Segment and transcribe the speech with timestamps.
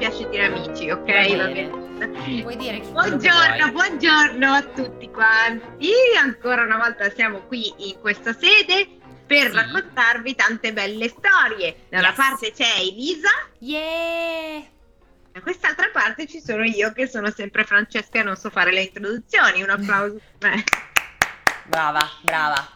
[0.00, 1.04] piace dire amici, ok?
[1.36, 1.68] Va Va bene.
[2.06, 2.42] bene.
[2.42, 5.90] Puoi dire chi Buongiorno, buongiorno a tutti quanti.
[6.18, 8.88] Ancora una volta siamo qui in questa sede
[9.26, 9.56] per Sì.
[9.56, 11.84] raccontarvi tante belle storie.
[11.90, 12.16] Da una Yes.
[12.16, 13.28] parte c'è Elisa,
[13.58, 14.62] Yeah!
[15.32, 18.80] da quest'altra parte ci sono io che sono sempre Francesca e non so fare le
[18.84, 19.60] introduzioni.
[19.62, 20.64] Un applauso per me.
[21.66, 22.66] Brava, brava.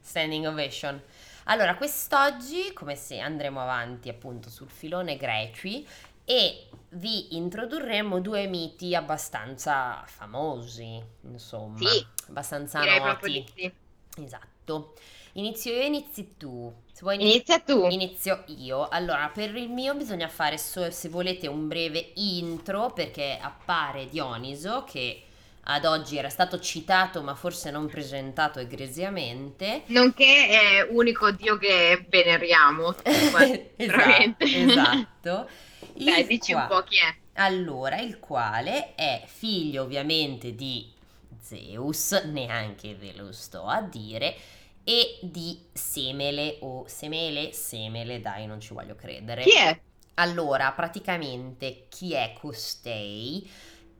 [0.00, 1.02] Standing ovation.
[1.44, 5.84] Allora, quest'oggi, come se andremo avanti appunto sul filone greci
[6.30, 13.44] e vi introdurremo due miti abbastanza famosi, insomma, Sì, abbastanza noti.
[13.54, 13.72] sì.
[14.16, 14.94] Esatto.
[15.34, 16.72] Inizio io, inizi tu.
[16.92, 17.86] Se vuoi Inizia tu.
[17.88, 18.88] Inizio io.
[18.88, 24.84] Allora, per il mio bisogna fare, so- se volete, un breve intro perché appare Dioniso
[24.84, 25.22] che
[25.64, 29.82] ad oggi era stato citato ma forse non presentato egregiamente.
[29.86, 32.94] Nonché è unico dio che veneriamo.
[33.76, 35.48] esatto, esatto.
[36.04, 37.16] Dai, Il dici qua- un po' chi è.
[37.34, 40.92] Allora, il quale è figlio ovviamente di
[41.40, 44.36] Zeus, neanche ve lo sto a dire,
[44.84, 49.42] e di Semele o Semele, Semele, dai, non ci voglio credere.
[49.42, 49.80] Chi è?
[50.14, 53.48] Allora, praticamente chi è costei?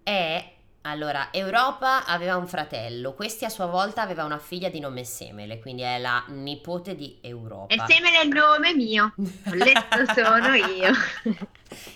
[0.02, 5.04] È allora, Europa aveva un fratello, questi a sua volta aveva una figlia di nome
[5.04, 7.74] Semele, quindi è la nipote di Europa.
[7.74, 9.12] E semele il nome mio.
[9.44, 10.90] Letto sono io.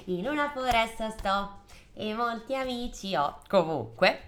[0.06, 1.62] In una foresta sto
[1.94, 3.41] e molti amici ho.
[3.48, 4.24] Comunque,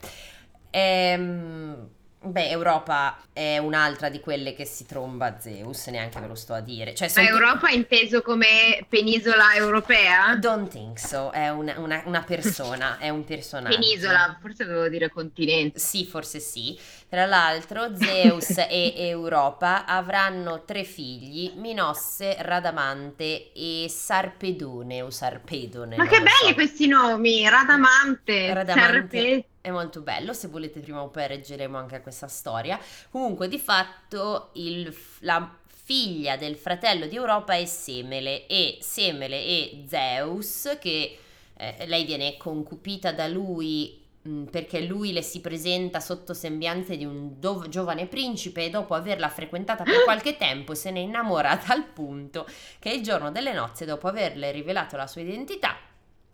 [0.71, 1.89] ehm,
[2.27, 6.61] beh, Europa è un'altra di quelle che si tromba Zeus, neanche ve lo sto a
[6.61, 6.95] dire.
[6.95, 10.35] Cioè, Ma Europa è inteso come penisola europea?
[10.37, 13.79] Don't think so, è una, una- una persona, è un personaggio.
[13.79, 15.79] Penisola, forse dovevo dire continente.
[15.79, 16.79] Sì, forse sì.
[17.09, 25.97] Tra l'altro, Zeus e Europa avranno tre figli, Minosse, Radamante e Sarpedone o Sarpedone.
[25.97, 26.55] Ma che belli so.
[26.55, 27.49] questi nomi!
[27.49, 32.27] Radamante, Radamante Serpe- è molto bello, se volete prima o poi reggeremo anche a questa
[32.29, 32.79] storia.
[33.11, 39.85] Comunque, di fatto, il- la figlia del fratello di Europa è Semele e Semele e
[39.89, 41.19] Zeus, che
[41.59, 44.05] eh, lei viene concupita da lui
[44.51, 49.29] perché lui le si presenta sotto sembianze di un dov- giovane principe e dopo averla
[49.29, 52.47] frequentata per qualche tempo se ne innamora a tal punto
[52.79, 55.77] che il giorno delle nozze, dopo averle rivelato la sua identità,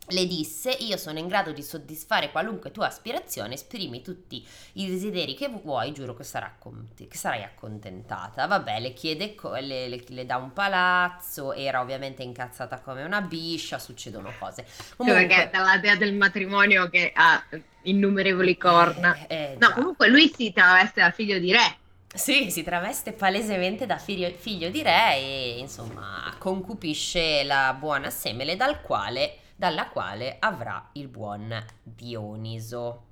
[0.08, 5.34] le disse: Io sono in grado di soddisfare qualunque tua aspirazione, esprimi tutti i desideri
[5.34, 8.46] che vuoi, giuro che, sarà conte- che sarai accontentata.
[8.46, 13.20] Vabbè, le chiede, co- le, le- le dà un palazzo, era ovviamente incazzata come una
[13.22, 14.66] biscia, succedono cose.
[14.96, 17.42] Comunque, Perché dalla dea del matrimonio che ha
[17.82, 19.16] innumerevoli corna.
[19.28, 19.74] eh, No, già.
[19.74, 21.78] comunque lui si traveste da figlio di re.
[22.14, 28.54] Sì, si traveste palesemente da figlio, figlio di re e insomma concupisce la buona Semele
[28.54, 33.06] dal quale, dalla quale avrà il buon Dioniso.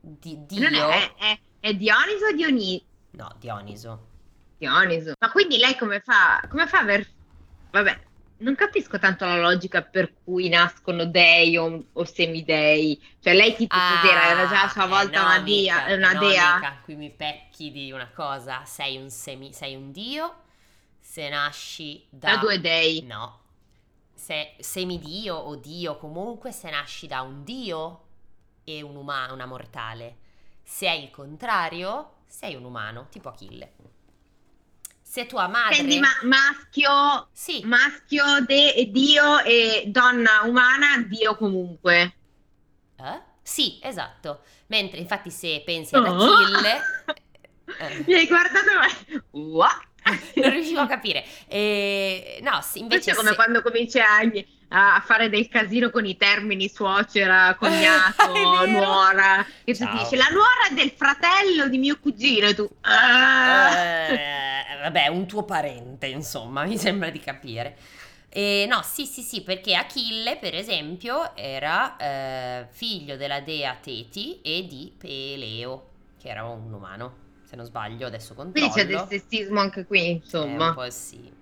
[0.00, 4.06] Di, Dio, Non è, è, è Dioniso o Dioni- no, Dioniso.
[4.58, 5.12] Dioniso?
[5.18, 6.42] Ma quindi lei come fa?
[6.48, 7.06] Come fa a aver...
[7.70, 8.00] Vabbè,
[8.38, 13.00] non capisco tanto la logica per cui nascono dei o, o semidei.
[13.20, 14.30] Cioè lei tipo cos'era?
[14.30, 16.54] Era già a sua eh, volta no, una, dia, mica, una no, dea?
[16.54, 20.42] mica, qui mi pecchi di una cosa, sei un, semi, sei un dio
[21.10, 22.34] se nasci da...
[22.34, 23.02] Da due dei.
[23.02, 23.39] No,
[24.30, 28.04] se semidio o dio comunque se nasci da un dio
[28.62, 30.18] e un umano, una mortale.
[30.62, 33.72] Se è il contrario, sei un umano, tipo Achille.
[35.02, 35.74] Se tua madre...
[35.78, 42.14] Quindi ma- maschio, Sì, maschio, de- dio e donna umana, dio comunque.
[42.98, 43.20] eh?
[43.42, 44.42] Sì, esatto.
[44.68, 46.14] Mentre infatti se pensi ad Oh.
[46.14, 46.80] Achille...
[47.80, 48.70] eh, Mi hai guardato.
[49.32, 49.88] What?
[50.36, 51.24] non riuscivo a capire.
[51.46, 54.20] E, no, sì, Invece invece è come se- quando cominci a,
[54.68, 59.44] a fare del casino con i termini suocera, cognato, nuora.
[59.64, 62.68] Che tu dici la nuora è del fratello di mio cugino e tu...
[62.82, 63.76] "Ah".
[63.76, 67.76] Eh, vabbè, un tuo parente, insomma, mi sembra di capire.
[68.32, 74.40] E no, sì, sì, sì, perché Achille, per esempio, era eh, figlio della dea Teti
[74.42, 75.88] e di Peleo,
[76.20, 77.14] che era un umano,
[77.50, 78.68] se non sbaglio, adesso controllo.
[78.68, 80.72] Quindi c'è del sessismo anche qui, Eh, insomma.
[80.72, 81.32] po' sì.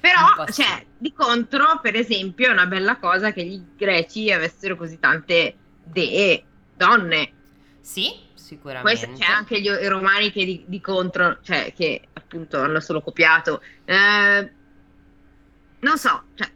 [0.00, 0.62] Però, po' sì.
[0.62, 5.54] cioè, di contro, per esempio, è una bella cosa che i greci avessero così tante
[5.84, 6.44] dee,
[6.74, 7.32] donne.
[7.80, 9.06] Sì, sicuramente.
[9.06, 13.00] Poi c'è anche gli, i romani che di, di contro, cioè, che appunto hanno solo
[13.00, 13.62] copiato.
[13.84, 14.52] Eh,
[15.78, 16.50] non so, cioè,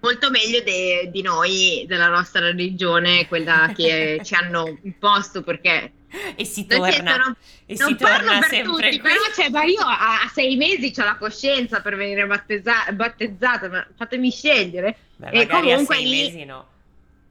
[0.00, 5.92] molto meglio de- di noi, della nostra religione, quella che ci hanno imposto perché
[6.36, 9.80] e si torna non, e non si torna per sempre tutti, però cioè, ma io
[9.80, 14.96] a, a sei mesi ho la coscienza per venire battezza- battezzata, ma fatemi scegliere.
[15.16, 16.66] Beh, e comunque a sei lì- mesi no.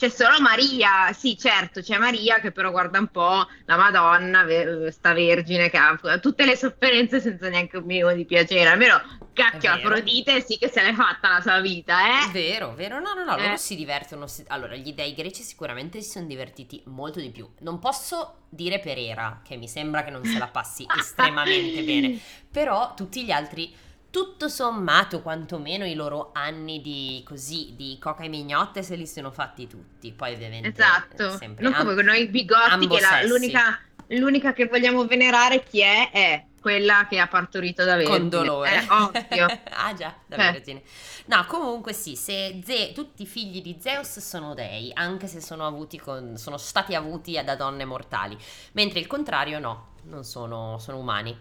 [0.03, 4.45] C'è solo Maria, sì certo, c'è Maria che però guarda un po' la Madonna,
[4.91, 9.01] sta vergine che ha tutte le sofferenze senza neanche un minimo di piacere, almeno
[9.31, 9.71] cacchio.
[9.71, 12.31] Afrodite sì che se l'è fatta la sua vita, eh?
[12.33, 13.57] Vero, vero, no, no, no, loro Eh.
[13.57, 14.25] si divertono.
[14.47, 17.49] Allora, gli dei greci sicuramente si sono divertiti molto di più.
[17.59, 22.19] Non posso dire per Era, che mi sembra che non se la passi estremamente bene,
[22.51, 23.73] però tutti gli altri,
[24.13, 29.31] tutto sommato, quantomeno i loro anni di così, di coca e mignotte se li sono
[29.31, 30.11] fatti tutti.
[30.11, 33.79] Poi ovviamente Esatto, sempre non am- come noi bigotti che la- l'unica,
[34.09, 36.11] l'unica che vogliamo venerare chi è?
[36.11, 38.19] È quella che ha partorito da vergine.
[38.19, 38.83] con dolore.
[38.83, 39.47] Eh, ovvio.
[39.73, 40.51] ah già, da Eh.
[40.51, 40.83] vergine.
[41.25, 45.65] No, comunque sì, se Ze- tutti i figli di Zeus sono dei, anche se sono,
[45.65, 48.37] avuti con- sono stati avuti da donne mortali,
[48.73, 51.35] mentre il contrario no, non sono, sono umani.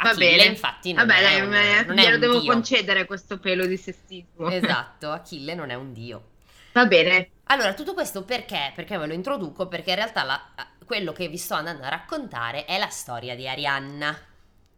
[0.00, 0.44] Va Achille, bene.
[0.44, 2.52] infatti, non Vabbè, è dai, un, me- non è glielo devo dio.
[2.52, 4.48] concedere questo pelo di sessismo.
[4.48, 6.30] Esatto, Achille non è un dio.
[6.72, 7.30] Va bene.
[7.44, 8.72] Allora, tutto questo perché?
[8.74, 9.68] Perché ve lo introduco?
[9.68, 10.52] Perché in realtà la-
[10.84, 14.18] quello che vi sto andando a raccontare è la storia di Arianna,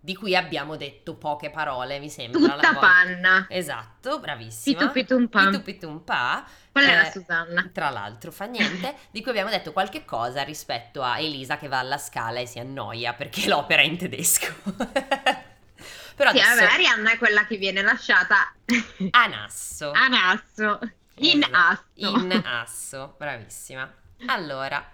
[0.07, 2.39] di cui abbiamo detto poche parole, mi sembra.
[2.39, 3.47] la Tutta volta- panna.
[3.51, 4.79] Esatto, bravissima.
[4.79, 5.51] Pitu pitum pam.
[5.51, 6.47] Pitu pitum pa.
[6.71, 7.69] Qual è Eh, la Susanna?
[7.75, 11.81] Tra l'altro, fa niente, di cui abbiamo detto qualche cosa rispetto a Elisa che va
[11.81, 14.47] alla scala e si annoia perché l'opera è in tedesco.
[16.15, 18.55] Però Sì, adesso vabbè, Arianna è quella che viene lasciata
[19.11, 19.91] a Nasso.
[19.91, 20.79] a Nasso.
[21.17, 22.17] In Esatto, asso.
[22.17, 23.93] In asso, bravissima.
[24.27, 24.89] Allora,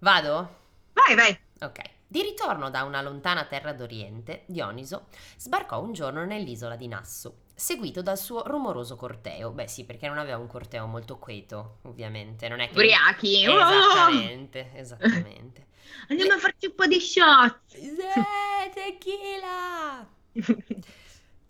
[0.00, 0.56] vado?
[0.92, 1.38] Vai, vai.
[1.60, 1.78] Ok.
[2.12, 5.06] Di ritorno da una lontana terra d'Oriente, Dioniso
[5.38, 9.50] sbarcò un giorno nell'isola di Nasso, seguito dal suo rumoroso corteo.
[9.50, 12.50] Beh sì, perché non aveva un corteo molto queto, ovviamente.
[12.50, 12.74] Non è che...
[12.74, 13.46] Ubriachi.
[13.48, 13.56] Oh!
[13.56, 15.68] Esattamente, esattamente.
[16.08, 17.60] Andiamo a farci un po' di shot.
[17.68, 20.06] Zè, tequila!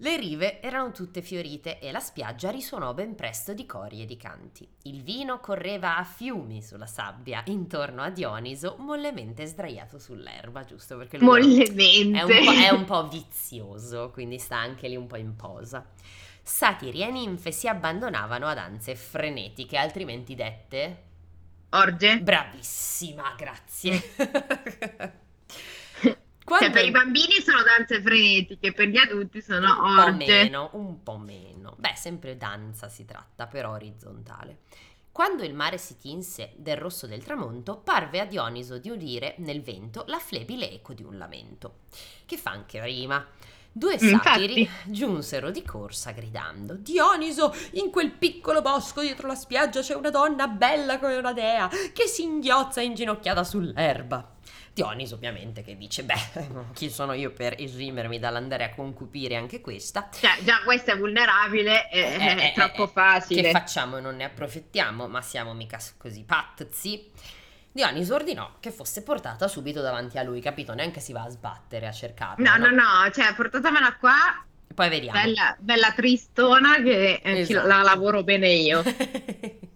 [0.03, 4.17] Le rive erano tutte fiorite e la spiaggia risuonò ben presto di cori e di
[4.17, 4.67] canti.
[4.83, 10.97] Il vino correva a fiumi sulla sabbia intorno a Dioniso, mollemente sdraiato sull'erba, giusto?
[10.97, 12.19] Perché lui Mollemente.
[12.19, 15.87] è un, po', è un po' vizioso, quindi sta anche lì un po' in posa.
[16.43, 21.03] Satiri e ninfe si abbandonavano a danze frenetiche, altrimenti dette...
[21.75, 22.19] Orge.
[22.21, 24.03] Bravissima, grazie.
[26.59, 30.43] Cioè, per i bambini sono danze frenetiche, per gli adulti sono un po' orge.
[30.43, 31.75] meno, un po' meno.
[31.79, 34.59] Beh, sempre danza si tratta, però orizzontale.
[35.13, 39.61] Quando il mare si tinse del rosso del tramonto, parve a Dioniso di udire nel
[39.61, 41.81] vento la flebile eco di un lamento,
[42.25, 43.27] che fa anche rima.
[43.75, 44.91] Due Mm, satiri infatti.
[44.93, 50.47] giunsero di corsa gridando: Dioniso, in quel piccolo bosco dietro la spiaggia c'è una donna
[50.47, 54.31] bella come una dea che si inghiozza inginocchiata sull'erba.
[54.75, 60.09] Dioniso, ovviamente, che dice: Beh, chi sono io per esimermi dall'andare a concupire anche questa?
[60.13, 63.43] Cioè, già questa è vulnerabile, è, Eh, è eh, troppo eh, facile.
[63.43, 63.99] Che facciamo?
[64.01, 67.11] Non ne approfittiamo, ma siamo mica così pazzi.
[67.75, 70.75] Dioniso ordinò che fosse portata subito davanti a lui, capito?
[70.75, 72.57] Neanche si va a sbattere a cercarla.
[72.57, 75.19] No, no, no, cioè portatamela qua, Poi vediamo.
[75.21, 77.67] bella, bella tristona che Esatto.
[77.67, 78.83] la lavoro bene io.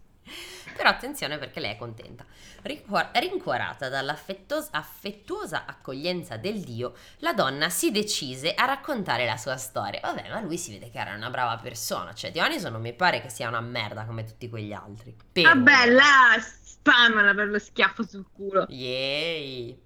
[0.77, 2.25] Però attenzione perché lei è contenta.
[2.63, 9.57] Rincuor- rincuorata dall'affettuosa affettuosa accoglienza del dio, la donna si decise a raccontare la sua
[9.57, 10.01] storia.
[10.03, 12.13] Vabbè, ma lui si vede che era una brava persona.
[12.15, 15.17] Cioè, Dioniso non mi pare che sia una merda come tutti quegli altri.
[15.33, 18.67] Però- Vabbè, là, spammala per lo schiaffo sul culo.
[18.69, 19.81] Yay!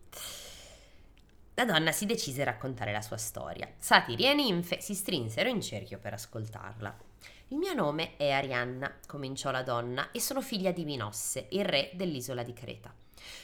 [1.55, 3.69] La donna si decise a raccontare la sua storia.
[3.77, 6.97] Satiri e ninfe si strinsero in cerchio per ascoltarla.
[7.53, 11.91] Il mio nome è Arianna, cominciò la donna, e sono figlia di Minosse, il re
[11.95, 12.95] dell'isola di Creta.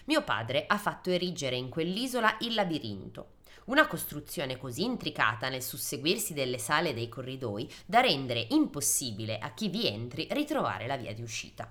[0.05, 3.31] Mio padre ha fatto erigere in quell'isola il labirinto,
[3.65, 9.53] una costruzione così intricata nel susseguirsi delle sale e dei corridoi da rendere impossibile a
[9.55, 11.69] chi vi entri ritrovare la via di uscita.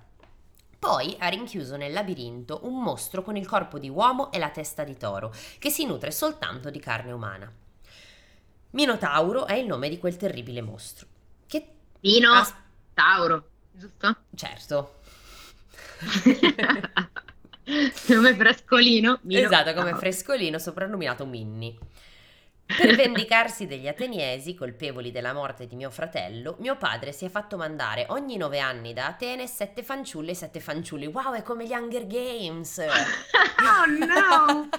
[0.78, 4.84] Poi ha rinchiuso nel labirinto un mostro con il corpo di uomo e la testa
[4.84, 7.50] di toro, che si nutre soltanto di carne umana.
[8.72, 11.06] Minotauro è il nome di quel terribile mostro.
[11.46, 11.75] Che
[12.06, 12.54] Pino, As-
[12.94, 14.16] Tauro, giusto?
[14.36, 15.00] certo.
[18.06, 19.18] Nome frescolino.
[19.22, 19.96] Mino, esatto, come Tauro.
[19.96, 21.76] frescolino soprannominato Minni.
[22.64, 27.56] Per vendicarsi degli ateniesi, colpevoli della morte di mio fratello, mio padre si è fatto
[27.56, 31.06] mandare ogni nove anni da Atene sette fanciulle e sette fanciulli.
[31.06, 32.78] Wow, è come gli Hunger Games!
[32.78, 34.68] oh no!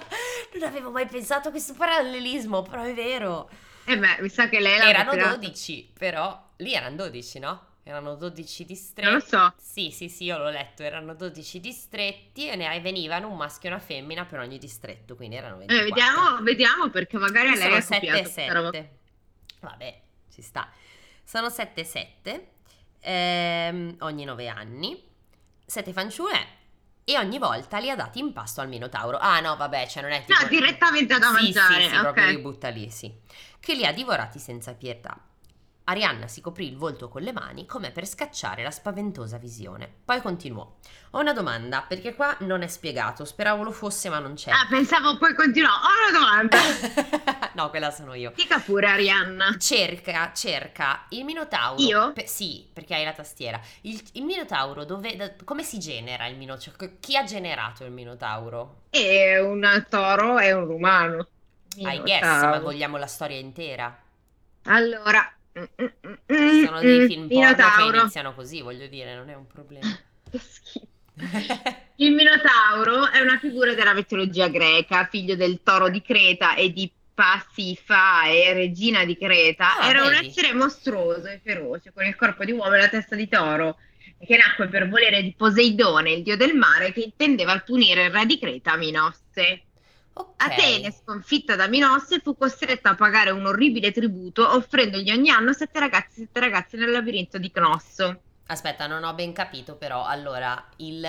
[0.54, 3.50] non avevo mai pensato a questo parallelismo, però è vero.
[3.84, 5.36] E beh, mi sa che lei l'ha Erano tirato.
[5.36, 7.66] 12, però lì erano 12, no?
[7.88, 9.08] erano 12 distretti.
[9.08, 9.54] Non lo so.
[9.56, 13.72] Sì, sì, sì, io l'ho letto, erano 12 distretti e ne venivano un maschio e
[13.72, 15.86] una femmina per ogni distretto, quindi erano 24.
[15.86, 18.70] Eh, vediamo, vediamo perché magari a lei ha 7 copiato e questa roba.
[18.72, 18.98] 7.
[19.60, 20.00] Vabbè,
[20.30, 20.70] ci sta.
[21.24, 22.48] Sono 7 e 7,
[23.00, 25.06] ehm, ogni 9 anni.
[25.64, 26.56] 7 fanciulle
[27.04, 29.16] e ogni volta li ha dati in pasto al Minotauro.
[29.16, 30.38] Ah no, vabbè, cioè non è tipo...
[30.42, 31.82] No, direttamente da Sì, mangiare.
[31.82, 32.00] Sì, sì, ok.
[32.02, 33.10] proprio li butta lì, sì.
[33.58, 35.18] Che li ha divorati senza pietà.
[35.88, 39.90] Arianna si coprì il volto con le mani come per scacciare la spaventosa visione.
[40.04, 40.76] Poi continuò.
[41.12, 44.50] Ho una domanda, perché qua non è spiegato, speravo lo fosse ma non c'è.
[44.50, 45.70] Ah, pensavo poi continuò.
[45.70, 46.58] Ho una domanda.
[47.56, 48.32] no, quella sono io.
[48.36, 49.56] Dica pure, Arianna.
[49.58, 51.80] Cerca, cerca il Minotauro.
[51.80, 52.12] Io?
[52.12, 53.58] pe- sì, perché hai la tastiera.
[53.82, 56.76] Il, il Minotauro, dove, da- come si genera il Minotauro?
[56.76, 58.82] Cioè, chi ha generato il Minotauro?
[58.90, 61.28] E un toro e un rumano.
[61.76, 62.48] I guess, Minotauro.
[62.48, 63.98] ma vogliamo la storia intera.
[64.64, 65.32] Allora.
[65.58, 69.28] Mm, mm, mm, Ci sono dei mm, film porno che iniziano così, voglio dire, non
[69.28, 69.86] è un problema.
[70.30, 70.86] Che schifo.
[71.96, 76.90] Il Minotauro è una figura della mitologia greca, figlio del toro di Creta e di
[77.12, 79.78] Pasifae, regina di Creta.
[79.78, 80.28] Ah, Era un vedi.
[80.28, 83.78] essere mostruoso e feroce, con il corpo di uomo e la testa di toro,
[84.24, 88.24] che nacque per volere di Poseidone, il dio del mare, che intendeva punire il re
[88.24, 89.62] di Creta, Minosse.
[90.18, 90.32] Ok.
[90.36, 95.78] Atene, sconfitta da Minosse, fu costretta a pagare un orribile tributo, offrendogli ogni anno sette
[95.78, 98.20] ragazzi e sette ragazze nel labirinto di Cnosso.
[98.46, 100.04] Aspetta, non ho ben capito, però.
[100.04, 101.04] Allora, il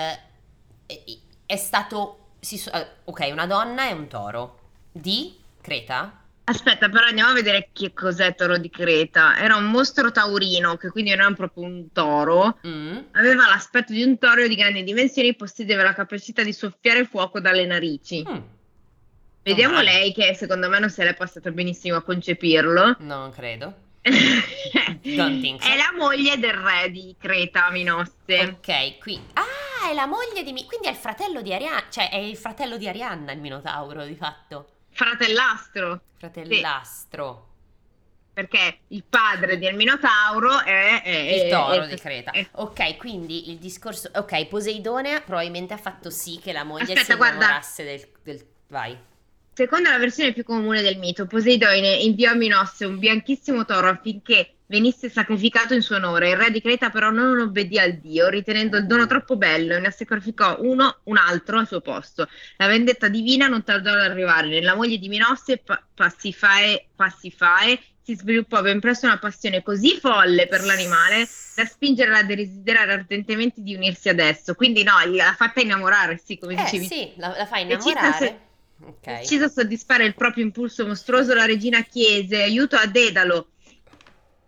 [0.86, 1.04] è,
[1.46, 4.60] è stato eh, ok, una donna e un toro
[4.92, 6.24] di Creta?
[6.46, 9.38] Aspetta, però andiamo a vedere che cos'è Toro di Creta.
[9.38, 12.58] Era un mostro taurino, che quindi non era proprio un toro.
[12.66, 12.98] Mm.
[13.12, 17.68] Aveva l'aspetto di un toro di grandi dimensioni, possedeva la capacità di soffiare fuoco dalle
[17.68, 18.26] narici.
[18.28, 18.38] Mm.
[19.50, 19.92] Vediamo male.
[19.92, 22.96] lei che secondo me non se l'è passata benissimo a concepirlo.
[23.00, 23.74] Non credo.
[24.02, 24.10] è
[25.16, 25.70] Don't think so.
[25.70, 28.12] la moglie del re di Creta, Minosse.
[28.58, 29.20] Ok, qui.
[29.34, 32.38] Ah, è la moglie di Mi- quindi è il fratello di Arianna, cioè è il
[32.38, 34.70] fratello di Arianna il Minotauro, di fatto.
[34.92, 37.48] Fratellastro, Fratellastro.
[38.34, 41.10] perché il padre del Minotauro è, è-
[41.44, 42.32] Il toro è- di Creta.
[42.32, 44.10] è- Ok, quindi il discorso.
[44.16, 47.36] Ok, Poseidone probabilmente ha fatto sì che la moglie Aspetta, si guarda.
[47.38, 48.98] innamorasse del, del- Vai.
[49.60, 54.60] Secondo la versione più comune del mito, Poseidone inviò a Minosse un bianchissimo toro affinché
[54.68, 56.30] venisse sacrificato in suo onore.
[56.30, 59.82] Il re di Creta però non obbedì al dio, ritenendo il dono troppo bello e
[59.82, 62.30] ne sacrificò uno, un altro al suo posto.
[62.56, 64.48] La vendetta divina non tardò ad arrivare.
[64.48, 70.48] Nella moglie di Minosse, Pa- Passifae, Passifae, si sviluppò ben presto una passione così folle
[70.48, 74.56] per l'animale da spingerla a desiderare ardentemente di unirsi ad esso.
[74.56, 78.48] Quindi no, l'ha fatta innamorare, sì, come Eh dicevi sì, la, la Decisa innamorare.
[78.82, 79.20] Ok.
[79.20, 83.50] Decisa a soddisfare il proprio impulso mostruoso, la regina chiese aiuto a Dedalo,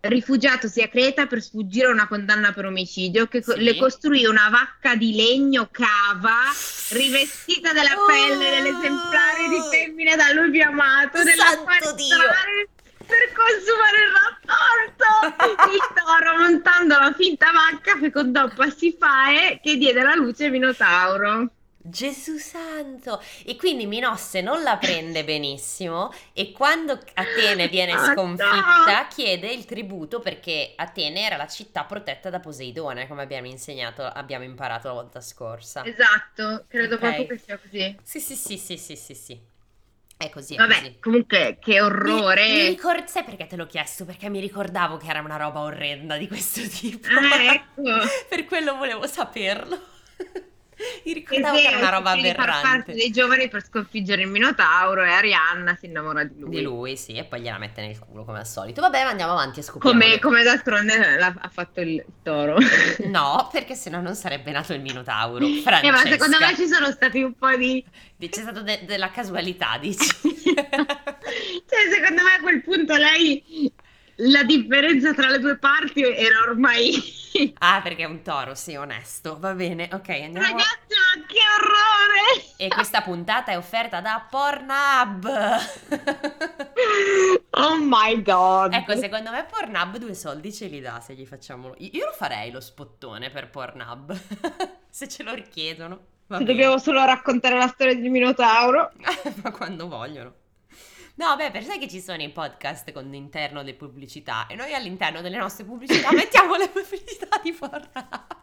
[0.00, 3.60] rifugiatosi a Creta per sfuggire a una condanna per omicidio, che Sì.
[3.62, 6.50] le costruì una vacca di legno cava
[6.90, 8.06] rivestita della Oh!
[8.06, 12.16] pelle dell'esemplare di femmina da lui più amato, nella Santo quale Dio!
[13.06, 15.00] per consumare il rapporto.
[15.72, 21.50] Il toro, montando la finta vacca, fecondò Passifae che diede alla luce Minotauro.
[21.84, 23.20] Gesù santo!
[23.44, 29.64] E quindi Minosse non la prende benissimo e quando Atene viene Ah, sconfitta chiede il
[29.64, 34.94] tributo perché Atene era la città protetta da Poseidone, come abbiamo insegnato, abbiamo imparato la
[34.94, 35.90] volta scorsa.
[35.90, 37.00] Esatto, credo Ok.
[37.00, 37.98] proprio che sia così.
[38.02, 39.40] Sì, sì, sì, sì, sì, sì, sì.
[40.16, 40.98] È così, è Vabbè, così.
[41.00, 42.46] comunque, che orrore.
[42.46, 44.04] Mi, mi ricor- Sai perché te l'ho chiesto?
[44.04, 47.08] Perché mi ricordavo che era una roba orrenda di questo tipo.
[47.08, 47.82] Ah, ecco.
[48.28, 49.90] per quello volevo saperlo.
[51.04, 52.92] mi ricordavo che era una roba aberrante.
[52.92, 56.50] dei giovani per sconfiggere il Minotauro e Arianna si innamora di lui.
[56.50, 58.80] Di lui, sì, e poi gliela mette nel culo come al solito.
[58.80, 59.98] Vabbè, ma andiamo avanti e scopriamo.
[59.98, 62.56] Come, come d'altronde ha fatto il toro.
[63.12, 65.44] No, perché sennò non sarebbe nato il Minotauro.
[65.44, 65.90] Eh, Francesca.
[65.90, 67.84] ma secondo me ci sono stati un po' di...
[68.18, 70.08] C'è stato de- della casualità, dici?
[70.22, 73.72] cioè, secondo me a quel punto lei...
[74.24, 76.92] La differenza tra le due parti era ormai...
[77.58, 79.36] ah, perché è un toro, sì, onesto.
[79.40, 80.46] Va bene, ok, andiamo.
[80.46, 82.54] Ragazzi, ma che orrore!
[82.56, 85.30] E questa puntata è offerta da Pornhub.
[87.54, 88.72] Oh my god!
[88.72, 91.74] ecco, secondo me Pornhub due soldi ce li dà se gli facciamo.
[91.78, 94.18] Io lo farei lo spottone per Pornhub.
[94.88, 96.06] se ce lo richiedono.
[96.26, 98.90] Dobbiamo solo raccontare la storia del Minotauro.
[99.42, 100.34] Ma quando vogliono.
[101.14, 104.74] No, beh, per sai che ci sono i podcast con all'interno le pubblicità e noi
[104.74, 108.40] all'interno delle nostre pubblicità mettiamo le pubblicità di Pornhub.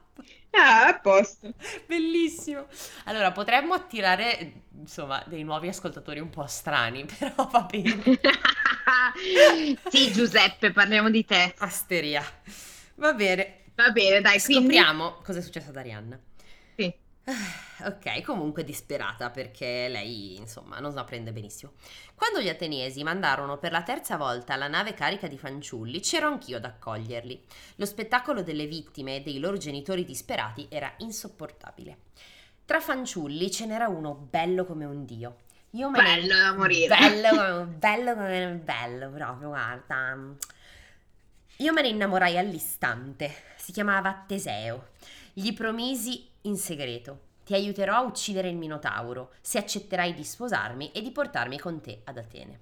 [0.52, 1.54] Ah, a posto.
[1.86, 2.68] Bellissimo.
[3.06, 8.02] Allora, potremmo attirare, insomma, dei nuovi ascoltatori un po' strani, però va bene.
[9.90, 11.54] sì, Giuseppe, parliamo di te.
[11.58, 12.24] Asteria.
[12.96, 13.62] Va bene.
[13.76, 14.76] Va bene, dai, quindi...
[14.76, 16.20] Scopriamo cosa è successo ad Arianna.
[17.26, 21.74] Ah, Ok, comunque disperata perché lei, insomma, non la prende benissimo.
[22.16, 26.58] Quando gli ateniesi mandarono per la terza volta la nave carica di fanciulli, c'ero anch'io
[26.58, 27.42] ad accoglierli.
[27.76, 31.98] Lo spettacolo delle vittime e dei loro genitori disperati era insopportabile.
[32.66, 35.38] Tra fanciulli ce n'era uno bello come un dio.
[35.72, 36.88] Io me ne- Bello da morire.
[36.98, 40.18] Bello come bello come bello, proprio, guarda.
[41.58, 43.34] Io me ne innamorai all'istante.
[43.58, 44.90] Si chiamava Teseo.
[45.34, 47.28] Gli promisi in segreto.
[47.44, 52.02] Ti aiuterò a uccidere il Minotauro se accetterai di sposarmi e di portarmi con te
[52.04, 52.60] ad Atene.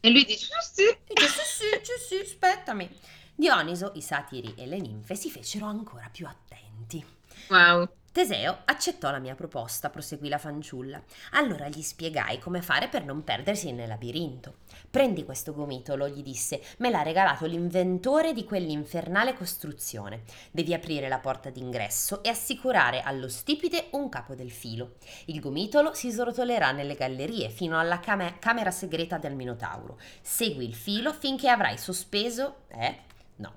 [0.00, 2.88] E lui dice, sì, E dice, sì, sì, sì, sì, aspettami.
[3.34, 7.04] Dioniso, i satiri e le ninfe si fecero ancora più attenti.
[7.50, 7.88] Wow.
[8.12, 11.02] Teseo accettò la mia proposta, proseguì la fanciulla.
[11.32, 14.56] Allora gli spiegai come fare per non perdersi nel labirinto.
[14.90, 20.22] Prendi questo gomitolo, gli disse, me l'ha regalato l'inventore di quell'infernale costruzione.
[20.50, 24.94] Devi aprire la porta d'ingresso e assicurare allo stipite un capo del filo.
[25.26, 29.98] Il gomitolo si srotolerà nelle gallerie fino alla came- camera segreta del Minotauro.
[30.22, 32.62] Segui il filo finché avrai sospeso...
[32.68, 32.96] Eh?
[33.36, 33.52] No.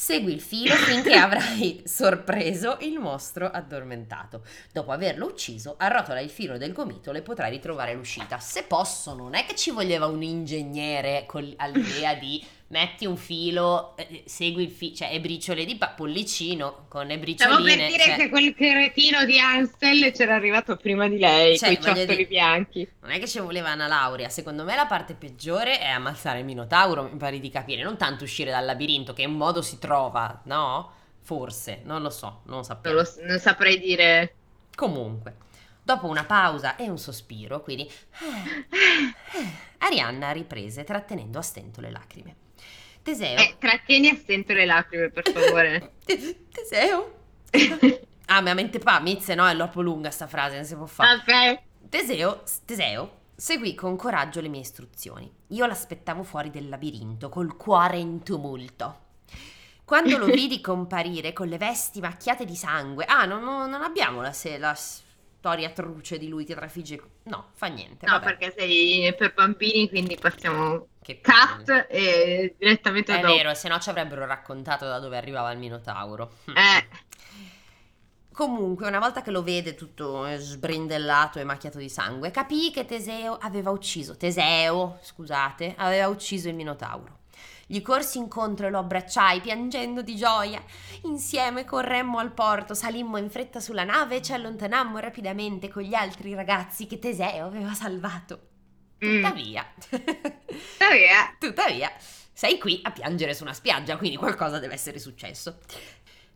[0.00, 4.42] Segui il filo finché avrai sorpreso il mostro addormentato.
[4.72, 8.38] Dopo averlo ucciso, arrotola il filo del gomitolo e potrai ritrovare l'uscita.
[8.38, 13.96] Se posso, non è che ci voleva un ingegnere con all'idea di metti un filo,
[13.96, 17.86] eh, segui il filo, cioè e briciole di pa- pollicino con le Stavo per bricioline.
[17.88, 21.82] dire cioè, che quel cretino di Ansel c'era arrivato prima di lei, Cioè, con i
[21.82, 22.88] ciottoli dire- bianchi.
[23.00, 26.44] Non è che ci voleva una laurea, secondo me la parte peggiore è ammazzare il
[26.44, 30.40] Minotauro, mi pare di capire, non tanto uscire dal labirinto, che un modo si trova,
[30.44, 30.92] no?
[31.22, 32.96] Forse, non lo so, non Non, sappiamo.
[33.00, 34.34] lo- non saprei dire.
[34.76, 35.36] Comunque,
[35.82, 42.36] dopo una pausa e un sospiro, quindi eh, Arianna riprese trattenendo a stento le lacrime.
[43.02, 45.92] Teseo, Eh, trattieni a stento le lacrime, per favore.
[46.04, 47.14] Te- Teseo?
[48.32, 51.16] Ah, ma mente pa, mizze, no, è troppo lunga sta frase, non si può fare.
[51.16, 51.88] ok.
[51.88, 55.28] Teseo, Teseo seguì con coraggio le mie istruzioni.
[55.48, 58.98] Io l'aspettavo fuori del labirinto, col cuore in tumulto.
[59.84, 64.32] Quando lo vidi comparire con le vesti macchiate di sangue, ah, non- non abbiamo la,
[64.32, 64.76] se- la
[65.40, 67.00] storia truce di lui che trafigge.
[67.24, 68.04] No, fa niente.
[68.06, 68.24] No, vabbè.
[68.36, 73.32] perché sei per bambini, quindi passiamo Che cut e direttamente È dopo.
[73.34, 76.30] vero, se no ci avrebbero raccontato da dove arrivava il Minotauro.
[76.54, 76.88] Eh,
[78.32, 83.36] Comunque, una volta che lo vede tutto sbrindellato e macchiato di sangue, capì che Teseo
[83.38, 84.16] aveva ucciso.
[84.16, 87.18] Teseo, scusate, aveva ucciso il Minotauro.
[87.70, 90.60] Gli corsi incontro e lo abbracciai piangendo di gioia.
[91.04, 95.94] Insieme corremmo al porto, salimmo in fretta sulla nave e ci allontanammo rapidamente con gli
[95.94, 98.48] altri ragazzi che Teseo aveva salvato.
[99.04, 101.92] mm, Tuttavia, tuttavia, tuttavia,
[102.32, 105.58] sei qui a piangere su una spiaggia, quindi qualcosa deve essere successo.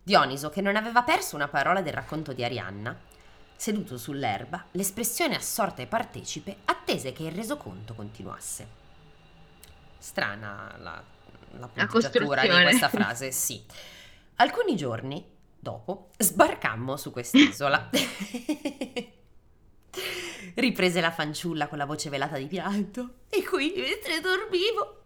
[0.01, 2.97] Dioniso, che non aveva perso una parola del racconto di Arianna,
[3.57, 8.67] seduto sull'erba, l'espressione assorta e partecipe, attese che il resoconto continuasse.
[9.97, 11.03] Strana la,
[11.59, 13.63] la punteggiatura di questa frase, sì.
[14.35, 15.25] Alcuni giorni
[15.57, 17.89] dopo sbarcammo su quest'isola.
[20.55, 23.21] Riprese la fanciulla con la voce velata di pianto.
[23.29, 25.03] E qui, mentre dormivo,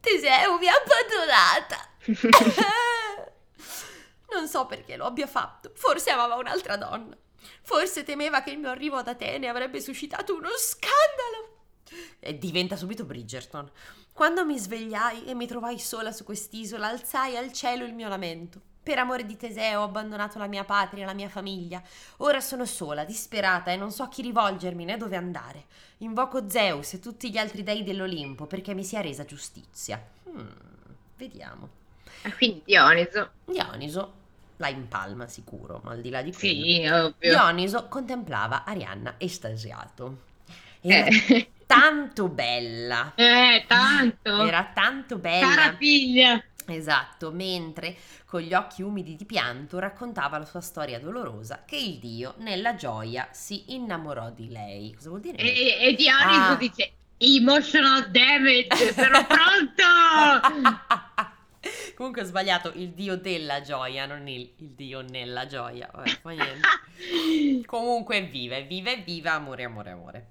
[0.00, 1.88] Teseo mi ha abbandonata.
[4.30, 5.72] Non so perché lo abbia fatto.
[5.74, 7.16] Forse amava un'altra donna.
[7.62, 11.56] Forse temeva che il mio arrivo ad Atene avrebbe suscitato uno scandalo.
[12.20, 13.70] E diventa subito Bridgerton.
[14.18, 18.60] Quando mi svegliai e mi trovai sola su quest'isola, alzai al cielo il mio lamento.
[18.82, 21.80] Per amore di Teseo ho abbandonato la mia patria, la mia famiglia.
[22.16, 25.66] Ora sono sola, disperata e non so a chi rivolgermi né dove andare.
[25.98, 30.04] Invoco Zeus e tutti gli altri dei dell'Olimpo perché mi sia resa giustizia.
[30.28, 30.48] Hmm,
[31.16, 31.68] vediamo.
[32.22, 33.30] E quindi Dioniso.
[33.44, 34.12] Dioniso
[34.56, 36.64] la impalma sicuro, ma al di là di quello.
[36.64, 37.14] Sì, ovvio.
[37.20, 40.22] Dioniso contemplava Arianna estasiato.
[40.80, 43.12] Era Eh, tanto bella.
[43.14, 44.46] eh, tanto.
[44.46, 45.46] Era tanto bella.
[45.54, 46.42] Cara figlia.
[46.70, 51.98] Esatto, mentre con gli occhi umidi di pianto raccontava la sua storia dolorosa che il
[51.98, 54.92] dio nella gioia si innamorò di lei.
[54.94, 55.38] Cosa vuol dire?
[55.38, 56.56] E, e Dioniso Ah.
[56.56, 59.82] dice emotional damage, sono pronto.
[61.96, 65.88] Comunque ho sbagliato, il dio della gioia, non il, il dio nella gioia.
[65.92, 66.20] Vabbè.
[67.66, 70.26] Comunque vive, vive, viva, amore, amore, amore.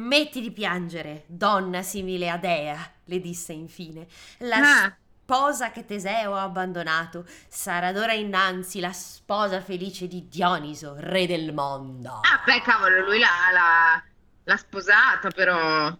[0.00, 4.06] Smetti di piangere, donna simile a Dea, le disse infine.
[4.40, 4.96] La Ah.
[5.22, 11.54] sposa che Teseo ha abbandonato sarà d'ora innanzi la sposa felice di Dioniso, re del
[11.54, 12.10] mondo.
[12.10, 14.04] Ah, beh, cavolo, lui l'ha, l'ha-
[14.44, 15.98] l'ha sposata, però.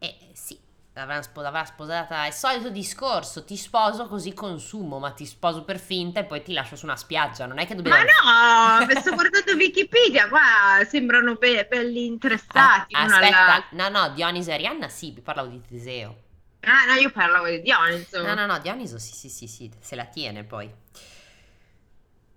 [0.00, 0.58] Eh sì,
[0.94, 2.24] l'avrà, spo- l'avrà sposata.
[2.24, 6.42] È il solito discorso: ti sposo così consumo, ma ti sposo per finta e poi
[6.42, 7.46] ti lascio su una spiaggia.
[7.46, 7.98] Non è che dobbiamo.
[7.98, 12.94] Ma no, sto guardando Wikipedia, qua sembrano be- belli interessati.
[12.94, 16.16] Ah, aspetta, alla- no, no, Dioniso e Arianna sì, parlavo di Teseo.
[16.62, 18.22] Ah, no, io parlavo di Dioniso.
[18.22, 20.70] No, no, no, Dioniso sì, sì, sì, sì, se la tiene poi.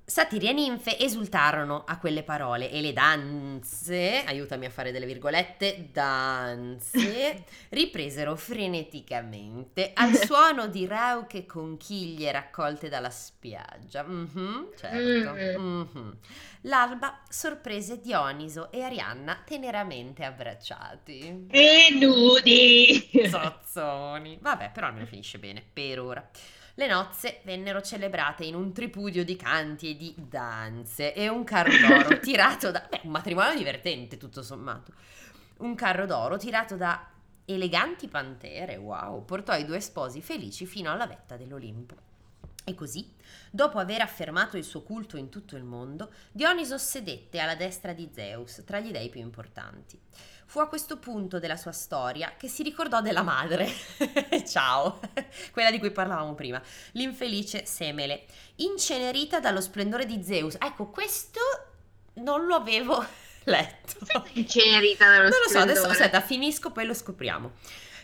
[0.05, 5.91] Satiri e ninfe esultarono a quelle parole e le danze, aiutami a fare delle virgolette,
[5.93, 14.03] danze, ripresero freneticamente al suono di rauche conchiglie raccolte dalla spiaggia.
[14.03, 15.33] Mhm, certo.
[15.33, 15.79] Mm.
[15.79, 16.17] mhm.
[16.63, 21.47] L'alba sorprese Dioniso e Arianna teneramente abbracciati.
[21.49, 23.09] E nudi.
[23.29, 24.37] Zozzoni.
[24.41, 26.29] Vabbè, però almeno finisce bene, per ora.
[26.75, 31.71] Le nozze vennero celebrate in un tripudio di canti e di danze e un carro
[31.77, 32.83] d'oro tirato da...
[32.89, 34.91] Beh, un matrimonio divertente tutto sommato.
[35.57, 37.11] Un carro d'oro tirato da
[37.45, 41.95] eleganti pantere, wow, portò i due sposi felici fino alla vetta dell'Olimpo.
[42.63, 43.13] E così,
[43.51, 48.09] dopo aver affermato il suo culto in tutto il mondo, Dioniso sedette alla destra di
[48.11, 49.99] Zeus, tra gli dei più importanti.
[50.45, 53.67] Fu a questo punto della sua storia che si ricordò della madre.
[54.47, 54.99] Ciao,
[55.51, 58.25] quella di cui parlavamo prima, l'infelice Semele,
[58.57, 60.55] incenerita dallo splendore di Zeus.
[60.59, 61.39] Ecco, questo
[62.15, 63.03] non lo avevo
[63.45, 63.97] letto.
[64.33, 65.91] Incenerita dallo Non lo so, adesso splendore.
[65.91, 67.51] aspetta, finisco, poi lo scopriamo.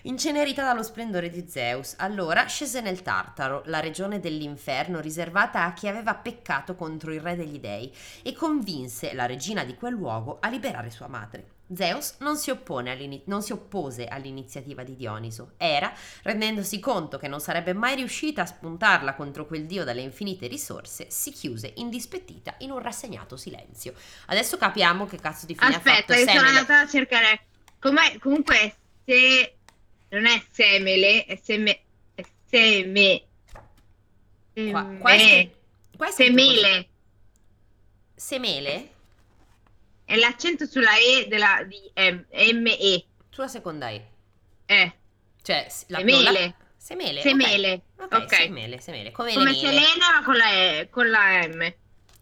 [0.03, 5.89] Incenerita dallo splendore di Zeus, allora scese nel Tartaro, la regione dell'inferno riservata a chi
[5.89, 10.47] aveva peccato contro il re degli dei, e convinse la regina di quel luogo a
[10.47, 11.57] liberare sua madre.
[11.73, 12.51] Zeus non si,
[13.25, 15.53] non si oppose all'iniziativa di Dioniso.
[15.57, 20.47] Era, rendendosi conto che non sarebbe mai riuscita a spuntarla contro quel dio dalle infinite
[20.47, 23.93] risorse, si chiuse indispettita in un rassegnato silenzio.
[24.27, 26.59] Adesso capiamo che cazzo di fine Aspetta, ha io fatto sono Semele.
[26.59, 27.39] andata a cercare.
[27.79, 28.17] Com'è?
[28.19, 29.55] Comunque, se
[30.09, 31.79] non è semele, è seme.
[32.15, 33.23] È seme.
[34.53, 35.49] Qua, qua è
[35.95, 36.87] qua è semele.
[38.15, 38.89] Semele?
[40.09, 43.05] È l'accento sulla E della, di M, M-E.
[43.29, 44.07] Sulla seconda E.
[44.65, 44.93] Eh,
[45.43, 46.23] Cioè, la, Semele.
[46.23, 47.21] no, la- semele.
[47.21, 47.81] semele.
[47.99, 48.33] Ok, Ok.
[48.35, 49.11] semele, semele.
[49.11, 49.53] Come, Come.
[49.53, 51.73] Selena, ma con la, E, con la M.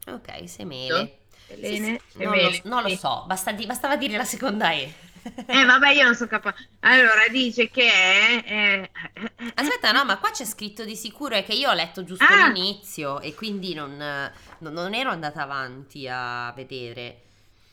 [0.08, 1.20] Ok, semele.
[1.48, 4.94] Selene, Sì, sì, non, lo, non lo so, basta di- bastava dire la seconda E.
[5.48, 6.68] Eh, vabbè, io non sono capace.
[6.82, 8.44] Allora, dice che è...
[8.46, 8.92] eh,
[9.56, 12.48] Aspetta, no, ma qua c'è scritto di sicuro è che io ho letto giusto Ah.
[12.48, 17.22] l'inizio e quindi non- non ero andata avanti a vedere.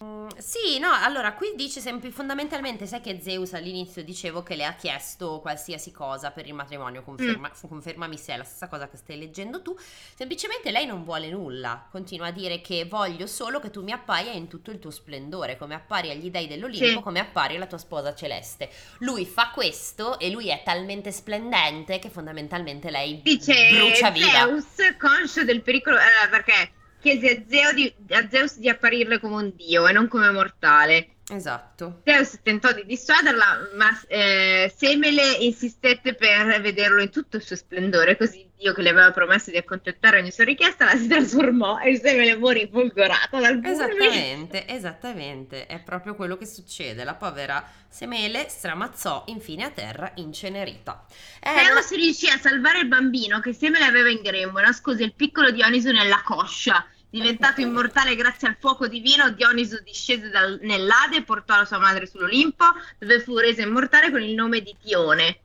[0.05, 4.67] Mm, sì, no, allora qui dice sempre fondamentalmente, sai che Zeus all'inizio dicevo che le
[4.67, 8.99] ha chiesto qualsiasi cosa per il matrimonio, conferma, confermami se è la stessa cosa che
[8.99, 9.75] stai leggendo tu,
[10.15, 14.33] semplicemente lei non vuole nulla, continua a dire che voglio solo che tu mi appaia
[14.33, 17.01] in tutto il tuo splendore, come appari agli dei dell'Olimpo, Sì.
[17.01, 18.69] come appari alla tua sposa celeste.
[18.99, 24.45] Lui fa questo e lui è talmente splendente che fondamentalmente lei Dice brucia viva.
[24.47, 26.73] Zeus, conscio del pericolo, eh, perché
[27.05, 31.11] chiese a, Zeo di- a Zeus di apparirle come un dio e non come mortale.
[31.31, 32.03] Esatto.
[32.05, 38.17] Zeus tentò di dissuaderla, ma eh, Semele insistette per vederlo in tutto il suo splendore,
[38.17, 41.79] così il dio che le aveva promesso di accontentare ogni sua richiesta la si trasformò
[41.79, 43.73] e Semele morì folgorata dal fulmine.
[43.73, 47.05] Esattamente, esattamente, è proprio quello che succede.
[47.05, 51.07] La povera Semele stramazzò infine a terra incenerita.
[51.41, 55.15] Eh, Zeus riuscì a salvare il bambino che Semele aveva in grembo e nascose il
[55.15, 56.87] piccolo Dioniso nella coscia.
[57.15, 62.07] Diventato immortale grazie al fuoco divino, Dioniso discese dal- nell'Ade e portò la sua madre
[62.07, 62.65] sull'Olimpo,
[62.99, 65.41] dove fu reso immortale con il nome di Tione.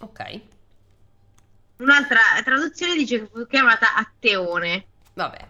[0.00, 0.20] ok,
[1.76, 4.86] Un'altra traduzione dice che fu chiamata Atteone.
[5.14, 5.48] vabbè.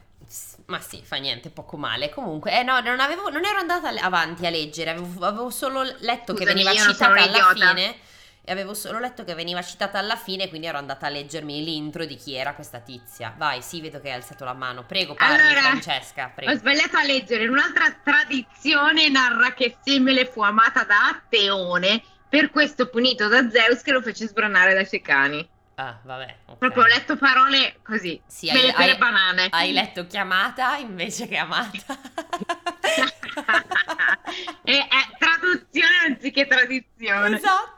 [0.66, 2.08] Ma sì, fa niente, poco male.
[2.10, 6.34] Comunque, eh no, non, avevo, non ero andata avanti a leggere, avevo, avevo solo letto
[6.34, 7.54] che Scusami, veniva io non citata alla un'idiota.
[7.74, 7.98] fine.
[8.46, 12.04] E avevo solo letto che veniva citata alla fine, quindi ero andata a leggermi l'intro
[12.04, 13.32] di chi era questa tizia.
[13.38, 14.84] Vai, sì, vedo che hai alzato la mano.
[14.84, 16.54] Prego, parli, Allora, Francesca, Ho prego.
[16.54, 17.48] sbagliato a leggere.
[17.48, 23.92] Un'altra tradizione narra che Semele fu amata da Atteone, per questo punito da Zeus che
[23.92, 25.48] lo fece sbranare dai suoi cani.
[25.76, 26.36] Ah, vabbè.
[26.44, 26.58] ok.
[26.58, 29.46] Proprio ho letto parole così, Sì, per, hai- per hai- banane.
[29.50, 31.98] Hai letto chiamata invece che amata.
[34.64, 37.36] e è traduzione anziché tradizione.
[37.36, 37.72] esatto.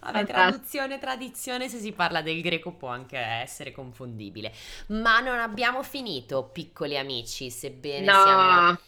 [0.00, 4.52] Vabbè, traduzione, tradizione, se si parla del greco può anche essere confondibile.
[4.88, 8.78] Ma non abbiamo finito, piccoli amici, sebbene siamo No,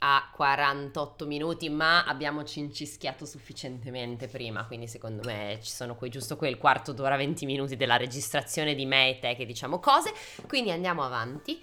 [0.00, 6.36] a 48 minuti, ma abbiamo cincischiato sufficientemente prima, quindi secondo me ci sono quei giusto
[6.36, 10.12] quel quarto d'ora, 20 minuti della registrazione di me e te che diciamo cose,
[10.46, 11.60] quindi andiamo avanti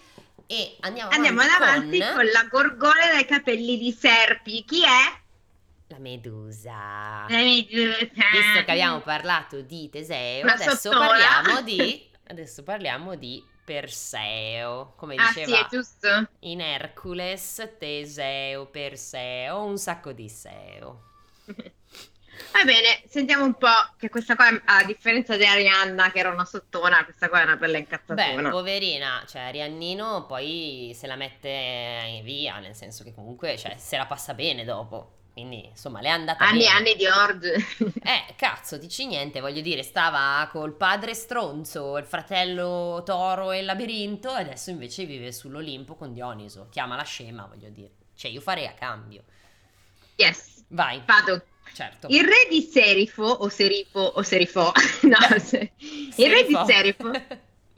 [0.47, 2.13] e andiamo, andiamo avanti avanti con...
[2.13, 4.63] con la gorgola dai capelli di serpi.
[4.65, 5.23] Chi è?
[5.87, 7.25] La medusa.
[7.27, 7.97] La medusa.
[8.31, 11.07] Visto che abbiamo parlato di Teseo, adesso sottola.
[11.07, 16.29] parliamo di adesso parliamo di Perseo, come Ah sì, diceva giusto?
[16.41, 21.03] in Hercules, Teseo, Perseo, un sacco di Seo.
[22.51, 23.67] Va bene, sentiamo un po'
[23.97, 27.55] che questa qua, a differenza di Arianna, che era una sottona, questa qua è una
[27.57, 28.49] bella Beh, incazzatona.
[28.49, 34.05] poverina, cioè Ariannino poi se la mette via, nel senso che comunque cioè, se la
[34.05, 35.11] passa bene dopo.
[35.35, 36.69] Quindi, insomma, le è andata Anni bene.
[36.69, 37.55] anni di orge.
[38.01, 43.65] Eh, cazzo, dici niente, voglio dire, stava col padre stronzo, il fratello toro e il
[43.65, 46.67] labirinto, e adesso invece vive sull'Olimpo con Dioniso.
[46.69, 47.91] Chiama la scema, voglio dire.
[48.15, 49.23] Cioè, io farei a cambio.
[50.17, 51.41] Yes, Vai, vado.
[51.73, 52.07] certo.
[52.07, 54.71] Il re di Serifo, o Serifo, o Serifo,
[55.03, 55.73] no, se-
[56.15, 57.11] il re di Serifo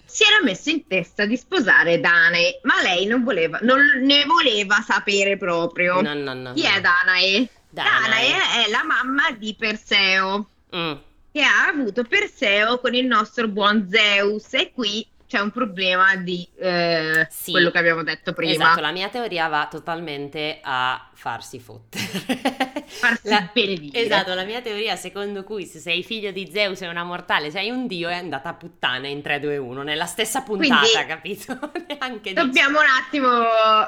[0.07, 4.81] si era messo in testa di sposare Danae, ma lei non voleva, non ne voleva
[4.81, 6.01] sapere proprio.
[6.01, 6.53] No, no, no.
[6.53, 7.47] Chi è Danae?
[7.69, 8.01] Danae.
[8.01, 10.93] Danae è la mamma di Perseo, Mm,
[11.31, 16.47] che ha avuto Perseo con il nostro buon Zeus, e qui c'è un problema di
[16.57, 17.51] eh, Sì.
[17.51, 18.51] quello che abbiamo detto prima.
[18.53, 22.05] Esatto, la mia teoria va totalmente a farsi fottere.
[22.87, 23.99] Farsi La- benedire.
[23.99, 27.69] Esatto, la mia teoria secondo cui se sei figlio di Zeus e una mortale, sei
[27.69, 31.71] un dio, è andata a puttane in 3, 2, 1, nella stessa puntata, Quindi- capito?
[31.87, 32.31] Neanche.
[32.33, 33.29] Dobbiamo un attimo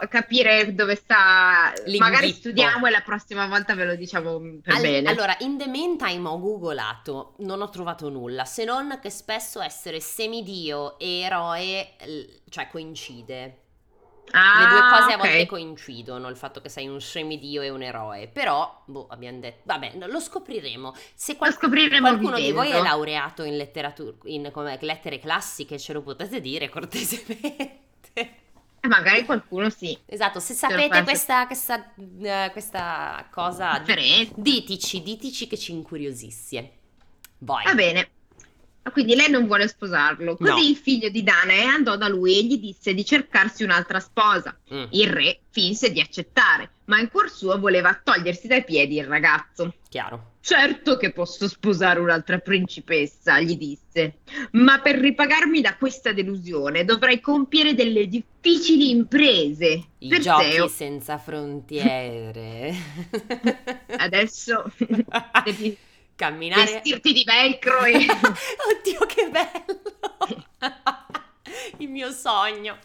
[0.10, 1.72] capire dove sta.
[1.98, 2.36] Magari L'inghippo.
[2.38, 5.10] studiamo e la prossima volta ve lo diciamo per Al- bene.
[5.10, 10.02] Allora, in The Meantime ho googolato, non ho trovato nulla, se non che spesso essere
[10.02, 11.96] semidio e eroe,
[12.50, 13.58] cioè coincide.
[14.32, 17.82] Ah, Le due cose a volte coincidono, il fatto che sei un semidio e un
[17.82, 20.94] eroe, però, boh, abbiamo detto, vabbè, lo scopriremo.
[21.16, 25.94] Se qual- scopriremo qualcuno di voi è laureato in letteratura, in come, lettere classiche, ce
[25.94, 27.88] lo potete dire cortesemente.
[28.82, 29.98] Eh, Magari qualcuno sì.
[30.06, 34.34] Esatto, se sapete questa, questa, eh, questa cosa, Differente.
[34.38, 36.72] ditici, ditici che ci incuriosissi.
[37.40, 37.64] Vai.
[37.66, 38.10] Va bene.
[38.92, 40.36] Quindi lei non vuole sposarlo.
[40.36, 40.58] Così No.
[40.58, 44.58] il figlio di Danae andò da lui e gli disse di cercarsi un'altra sposa.
[44.74, 49.06] Mm, Il re finse di accettare, ma in cuor suo voleva togliersi dai piedi il
[49.06, 49.74] ragazzo.
[49.90, 50.28] chiaro.
[50.42, 54.20] Certo che posso sposare un'altra principessa, gli disse,
[54.54, 59.84] ma per ripagarmi da questa delusione dovrei compiere delle difficili imprese.
[60.00, 62.74] I Perseo, giochi senza frontiere.
[63.98, 64.72] adesso
[65.44, 65.78] devi
[66.20, 66.66] Camminare.
[66.66, 67.96] vestirti di velcro e...
[67.96, 69.80] Oddio, che bello!
[71.78, 72.78] Il mio sogno.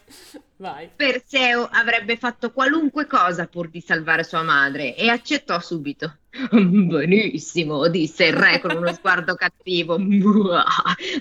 [0.59, 0.89] Vai.
[0.95, 6.19] Perseo avrebbe fatto qualunque cosa pur di salvare sua madre e accettò subito.
[6.49, 9.99] Benissimo, disse il re con uno sguardo cattivo.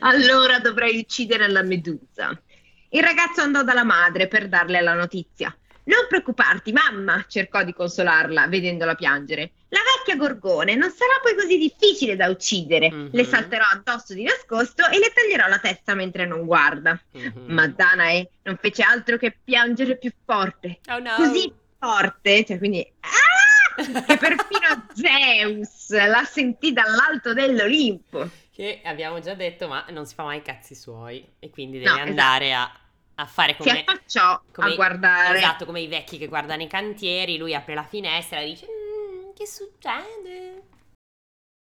[0.02, 2.40] Allora dovrei uccidere la medusa.
[2.90, 5.56] Il ragazzo andò dalla madre per darle la notizia.
[5.86, 9.52] Non preoccuparti, mamma, cercò di consolarla, vedendola piangere.
[9.70, 12.90] La vecchia Gorgone non sarà poi così difficile da uccidere.
[12.90, 13.10] Mhm.
[13.12, 17.00] Le salterò addosso di nascosto e le taglierò la testa mentre non guarda.
[17.12, 17.46] Mhm.
[17.48, 21.16] Ma Danae non fece altro che piangere più forte, Oh no.
[21.18, 23.82] così forte, cioè quindi ah!
[24.06, 28.30] che perfino Zeus la sentì dall'alto dell'Olimpo.
[28.54, 31.28] Che abbiamo già detto, ma non si fa mai i cazzi suoi.
[31.40, 32.10] E quindi No, deve esatto.
[32.10, 32.72] andare a,
[33.16, 33.84] a fare Si come.
[33.86, 35.38] affacciò come- a guardare.
[35.38, 37.38] Esatto, come i vecchi che guardano i cantieri.
[37.38, 40.62] Lui apre la finestra e dice: "Mm, Che succede?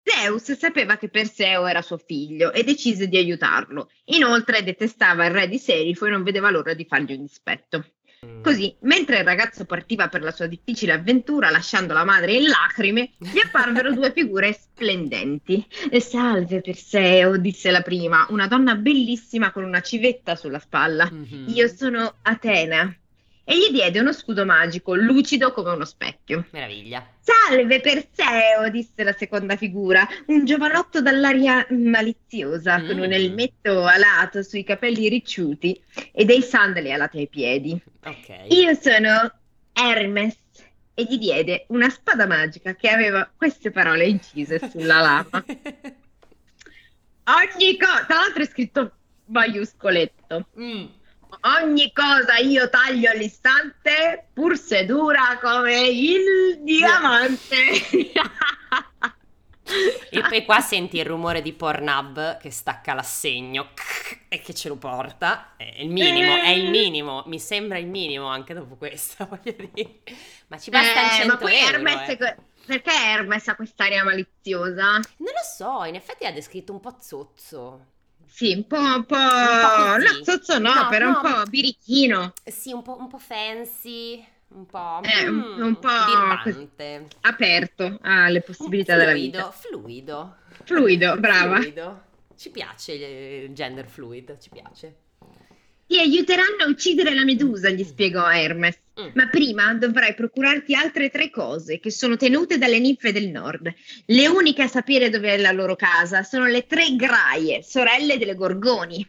[0.02, 3.90] Zeus sapeva che Perseo era suo figlio e decise di aiutarlo.
[4.06, 7.84] Inoltre detestava il re di Serifo e non vedeva l'ora di fargli un dispetto.
[8.26, 8.42] Mm.
[8.42, 13.10] Così, mentre il ragazzo partiva per la sua difficile avventura, lasciando la madre in lacrime,
[13.16, 15.64] gli apparvero due figure splendenti.
[15.98, 21.08] Salve Perseo, disse la prima, una donna bellissima con una civetta sulla spalla.
[21.10, 21.46] Mhm.
[21.48, 22.92] Io sono Atena.
[23.50, 26.44] E gli diede uno scudo magico, lucido come uno specchio.
[26.50, 27.08] Meraviglia.
[27.18, 33.02] Salve Perseo, disse la seconda figura, un giovanotto dall'aria maliziosa, con Mm.
[33.04, 35.80] un elmetto alato sui capelli ricciuti
[36.12, 37.80] e dei sandali alati ai piedi.
[38.04, 38.48] Ok.
[38.50, 39.32] Io sono
[39.72, 40.36] Hermes
[40.92, 45.42] e gli diede una spada magica che aveva queste parole incise sulla lama.
[47.24, 48.92] Ogni cosa, tra l'altro è scritto
[49.26, 50.48] maiuscoletto.
[50.60, 50.84] Mm.
[51.40, 57.56] Ogni cosa io taglio all'istante, pur se dura come il diamante.
[60.10, 63.72] E poi qua senti il rumore di Pornhub che stacca l'assegno
[64.28, 65.54] e che ce lo porta.
[65.56, 67.22] È il minimo, è il minimo.
[67.26, 70.00] Mi sembra il minimo anche dopo questo, voglio dire.
[70.48, 71.76] Ma ci bastano Eh, 100 ma poi euro.
[71.76, 72.36] Hermes, eh.
[72.64, 74.92] perché Hermes ha quest'aria maliziosa?
[74.92, 77.86] Non lo so, in effetti ha descritto un po' zozzo.
[78.28, 80.18] Sì, un po', un po', po' così.
[80.18, 81.20] no, zozzo no, No, però no.
[81.20, 82.32] un po' birichino.
[82.44, 84.24] Sì, un po', un po' fancy.
[84.50, 87.08] un po', un, mm, un po' birbante.
[87.22, 89.50] aperto alle possibilità della vita.
[89.50, 90.36] Fluido, fluido.
[90.64, 91.56] Fluido, brava.
[91.56, 92.02] Fluido.
[92.36, 94.96] Ci piace il gender fluid, ci piace.
[95.86, 98.78] Ti aiuteranno a uccidere la medusa, gli spiegò Hermes.
[99.00, 99.10] Mm.
[99.14, 103.72] Ma prima dovrai procurarti altre tre cose che sono tenute dalle ninfe del nord.
[104.06, 108.34] Le uniche a sapere dove è la loro casa sono le tre graie, sorelle delle
[108.34, 109.06] gorgoni.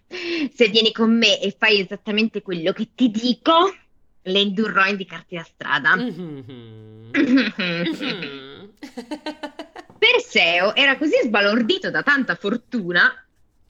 [0.54, 3.73] Se vieni con me e fai esattamente quello che ti dico,
[4.21, 5.95] le indurrò a indicarti la strada.
[5.95, 7.10] Mhm.
[7.12, 8.73] Mhm.
[9.97, 13.12] Perseo era così sbalordito da tanta fortuna,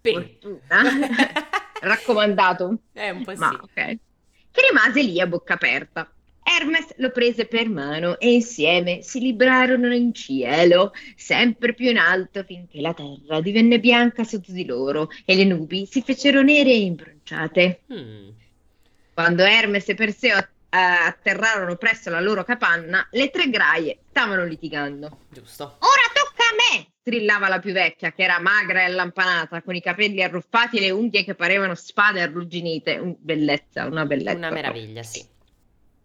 [0.01, 0.11] Beh.
[0.11, 0.81] fortuna
[1.81, 3.99] raccomandato, È un po' ma sì.
[4.59, 6.11] Che rimase lì a bocca aperta.
[6.43, 12.43] Hermes lo prese per mano e insieme si librarono in cielo, sempre più in alto
[12.43, 16.81] finché la terra divenne bianca sotto di loro e le nubi si fecero nere e
[16.81, 17.81] imbronciate.
[17.93, 18.29] Mm.
[19.13, 25.19] Quando Hermes e Perseo eh, atterrarono presso la loro capanna, le tre graie stavano litigando.
[25.29, 25.77] Giusto.
[25.79, 26.87] Ora tocca a me!
[27.09, 30.91] Strillava la più vecchia, che era magra e allampanata, con i capelli arruffati e le
[30.91, 32.97] unghie che parevano spade arrugginite.
[32.97, 34.37] Un- bellezza, una bellezza.
[34.37, 35.25] Una meraviglia, sì.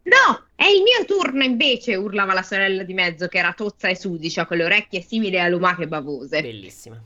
[0.04, 3.96] No, è il mio turno invece, urlava la sorella di mezzo, che era tozza e
[3.96, 6.40] sudicia, con le orecchie simili a lumache bavose.
[6.40, 7.00] Bellissima.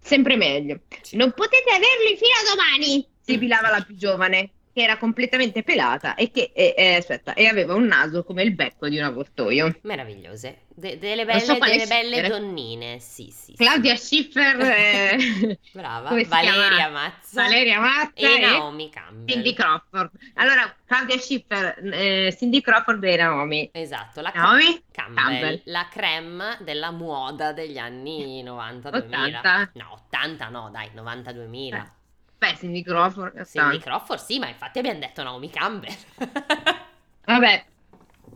[0.00, 0.80] Sempre meglio.
[1.00, 1.16] Sì.
[1.16, 6.30] Non potete averli fino a domani, sibilava la più giovane, che era completamente pelata e
[6.30, 9.78] che eh, eh, aspetta, e aveva un naso come il becco di un avvoltoio.
[9.82, 10.60] Meravigliose.
[10.74, 12.98] De- delle so belle, quale delle belle donnine.
[12.98, 13.52] Sì, sì.
[13.52, 13.54] sì.
[13.54, 16.08] Claudia Schiffer, eh, Brava.
[16.08, 16.88] Valeria?
[16.88, 17.42] Mazza.
[17.42, 19.28] Valeria Mazza E e Naomi Campbell.
[19.28, 20.10] Cindy Crawford.
[20.34, 23.68] Allora, Claudia Schiffer, eh, Cindy Crawford e Naomi.
[23.72, 24.82] Esatto, la Naomi?
[24.90, 25.60] Campbell, Campbell.
[25.64, 28.94] la creme della moda degli anni 90-2000.
[28.94, 29.70] 80.
[29.74, 31.86] No, 80 no, dai, 90-2000.
[32.42, 33.44] Eh, Beh, Cindy Crawford.
[33.44, 33.84] Cindy 80.
[33.84, 35.94] Crawford sì, ma infatti abbiamo detto Naomi Campbell.
[37.24, 37.64] Vabbè.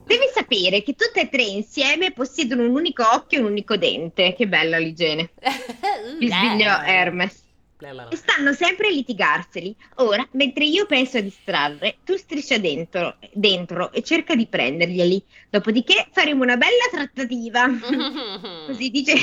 [0.04, 4.34] Devi sapere che tutte e tre insieme possiedono un unico occhio e un unico dente.
[4.34, 5.30] Che bella l'igiene.
[6.20, 7.42] Ti svegliò Hermes.
[8.08, 9.74] E stanno sempre a litigarseli.
[9.96, 15.22] Ora, mentre io penso a distrarre, tu striscia dentro, dentro e cerca di prenderglieli.
[15.50, 17.66] Dopodiché faremo una bella trattativa.
[18.66, 19.14] Così, dice...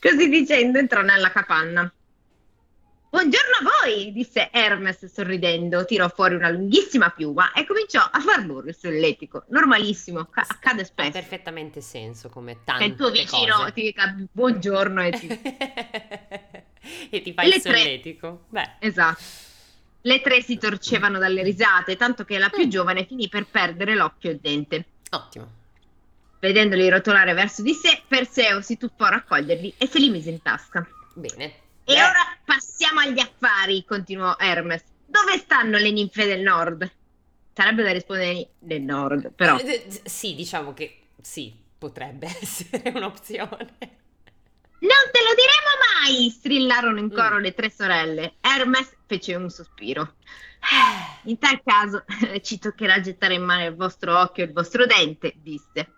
[0.00, 1.92] Così dicendo entrò nella capanna.
[3.10, 8.44] Buongiorno a voi, disse Hermes sorridendo, tirò fuori una lunghissima piuma e cominciò a far
[8.44, 9.44] loro il solletico.
[9.48, 11.10] Normalissimo, ca- accade Ha spesso.
[11.12, 13.72] perfettamente senso come tante il tuo vicino cose.
[13.72, 15.26] ti dica buongiorno e ti...
[17.10, 17.78] e ti fa Le il tre.
[17.78, 18.44] solletico.
[18.50, 19.22] Beh, Esatto.
[20.02, 22.70] Le tre si torcevano dalle risate, tanto che la più Mm.
[22.70, 24.84] giovane finì per perdere l'occhio e il dente.
[25.10, 25.50] ottimo.
[26.40, 30.40] Vedendoli rotolare verso di sé, Perseo si tuffò a raccoglierli e se li mise in
[30.42, 30.86] tasca.
[31.14, 31.44] Bene.
[31.84, 32.27] E Beh, ora
[32.88, 34.82] passiamo agli affari, continuò Hermes.
[35.06, 36.90] Dove stanno le ninfe del nord?
[37.52, 39.58] Sarebbe da rispondere del nord, però.
[39.58, 43.76] eh, Sì, diciamo che sì, potrebbe essere un'opzione.
[44.80, 46.30] Non te lo diremo mai!
[46.30, 47.14] strillarono in Mm.
[47.14, 48.34] coro le tre sorelle.
[48.40, 50.14] Hermes fece un sospiro.
[51.24, 52.04] In tal caso
[52.42, 55.94] ci toccherà gettare in mano il vostro occhio e il vostro dente, disse.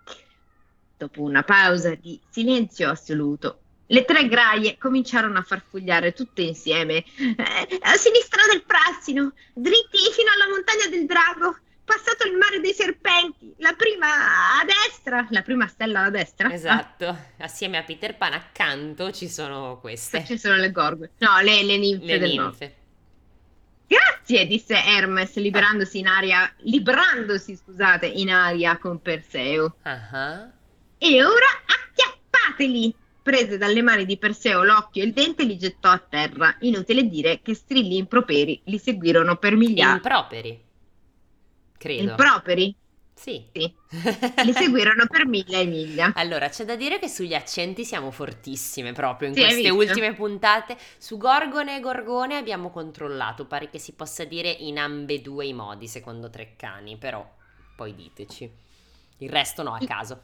[0.97, 3.60] Dopo una pausa di silenzio assoluto,
[3.91, 7.03] le tre graie cominciarono a farfugliare tutte insieme.
[7.17, 12.73] Eh, a sinistra del Prassino, dritti fino alla montagna del Drago, passato il mare dei
[12.73, 16.51] serpenti, la prima a destra, la prima stella a destra.
[16.53, 21.11] Esatto, assieme a Peter Pan accanto ci sono queste, ci sono le gorgone.
[21.17, 22.57] No, le, le ninfe le del nord.
[22.59, 22.75] ninfe.
[23.87, 29.75] Grazie, disse Hermes, liberandosi in aria, librandosi, scusate, in aria con Perseo.
[29.81, 30.49] Ah.
[30.97, 32.95] E ora acchiappateli!
[33.31, 36.57] Prese dalle mani di Perseo l'occhio e il dente e li gettò a terra.
[36.59, 39.93] Inutile dire che strilli improperi li seguirono per migliaia.
[39.95, 40.63] Improperi,
[41.77, 42.11] credo.
[42.11, 42.75] Improperi?
[43.13, 43.49] Sì.
[43.53, 43.73] Sì.
[44.41, 46.13] Li seguirono per miglia e miglia.
[46.13, 50.77] Allora, c'è da dire che sugli accenti siamo fortissime proprio in Sì, queste ultime puntate.
[50.97, 55.87] Su Gorgone e Gorgone abbiamo controllato, pare che si possa dire in ambedue i modi,
[55.87, 57.25] secondo Treccani, però
[57.75, 58.51] poi diteci.
[59.21, 60.23] Il resto no, a caso.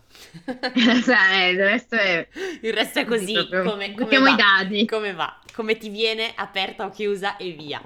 [1.04, 2.28] Sai, il resto è...
[2.62, 4.30] Il resto è così, proprio- come, come va.
[4.30, 4.86] i dadi.
[4.88, 7.80] Come va, come ti viene aperta o chiusa e via.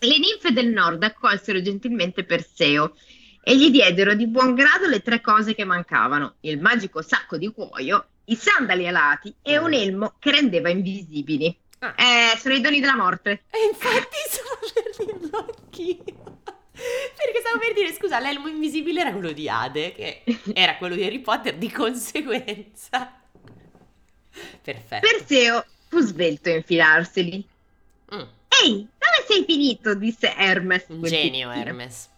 [0.00, 2.94] Le ninfe del nord accolsero gentilmente Perseo
[3.42, 7.50] e gli diedero di buon grado le tre cose che mancavano: il magico sacco di
[7.50, 11.58] cuoio, i sandali alati e un elmo che rendeva invisibili.
[11.78, 11.94] Ah.
[11.96, 13.44] Eh, sono i doni della morte.
[13.50, 16.40] E infatti stavo per dirlo anch'io.
[16.78, 20.22] Perché stavo per dire, scusa, l'elmo invisibile era quello di Ade, che
[20.54, 23.20] era quello di Harry Potter, di conseguenza.
[24.62, 25.06] Perfetto.
[25.06, 27.46] Perseo fu svelto a infilarseli.
[28.14, 28.22] Mm,
[28.62, 29.94] Ehi, dove sei finito?
[29.94, 30.84] disse Hermes.
[30.88, 31.50] un genio.
[31.50, 32.08] Hermes.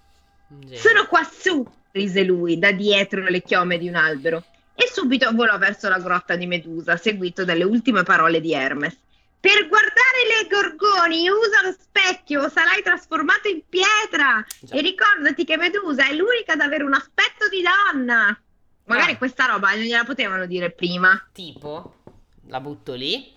[0.73, 4.45] Sono quassù, rise lui, da dietro le chiome di un albero,
[4.75, 8.99] e subito volò verso la grotta di Medusa, seguito dalle ultime parole di Hermes.
[9.41, 14.45] Per guardare le gorgoni usa lo specchio, sarai trasformato in pietra.
[14.61, 14.75] Già.
[14.75, 18.39] E ricordati che Medusa è l'unica ad avere un aspetto di donna.
[18.85, 19.17] Magari ah.
[19.17, 21.27] questa roba non gliela potevano dire prima.
[21.33, 21.95] Tipo,
[22.49, 23.33] la butto lì.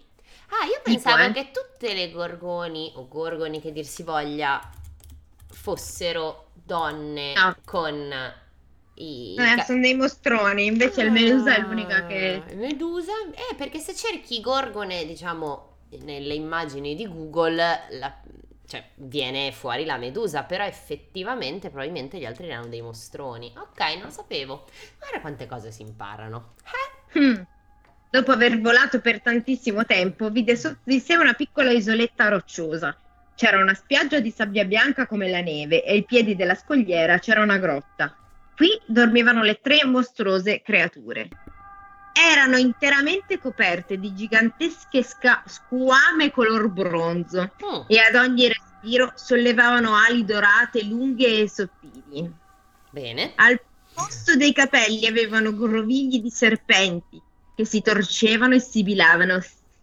[0.50, 1.44] Ah, io pensavo tipo, eh?
[1.44, 4.62] che tutte le gorgoni, o gorgoni che dir si voglia,
[5.52, 7.56] fossero donne no.
[7.64, 8.14] con
[8.96, 9.36] i...
[9.38, 12.44] Eh, sono dei mostroni, invece ah, il Medusa è l'unica che...
[12.56, 17.56] Medusa, eh, perché se cerchi gorgone, diciamo, nelle immagini di Google,
[17.90, 18.22] la,
[18.66, 23.54] cioè, viene fuori la Medusa, però effettivamente probabilmente gli altri erano dei mostroni.
[23.56, 24.66] Ok, non sapevo.
[24.98, 26.56] Guarda quante cose si imparano.
[26.64, 27.20] Eh?
[27.20, 27.42] Hmm.
[28.10, 32.96] Dopo aver volato per tantissimo tempo, vide sotto di sé una piccola isoletta rocciosa.
[33.36, 37.42] C'era una spiaggia di sabbia bianca come la neve e ai piedi della scogliera c'era
[37.42, 38.16] una grotta.
[38.56, 41.28] Qui dormivano le tre mostruose creature.
[42.14, 47.86] Erano interamente coperte di gigantesche sca- squame color bronzo oh.
[47.88, 52.32] e ad ogni respiro sollevavano ali dorate lunghe e sottili.
[52.92, 53.34] Bene.
[53.36, 53.60] Al
[53.94, 57.22] posto dei capelli avevano grovigli di serpenti
[57.56, 59.40] che si torcevano e sibilavano,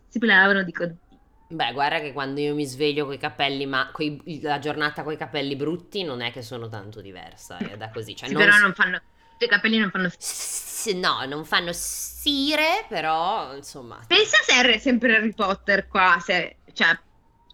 [0.09, 1.09] sibilavano di continuo.
[1.49, 5.17] Beh, guarda che quando io mi sveglio coi capelli, ma coi, la giornata con i
[5.17, 8.15] capelli brutti non è che sono tanto diversa, è da così.
[8.15, 9.01] Cioè, sì, non però non fanno,
[9.45, 10.11] i capelli non fanno...
[10.95, 14.01] No, non fanno sire, però insomma...
[14.07, 16.99] Pensa se era sempre Harry Potter qua, se, cioè,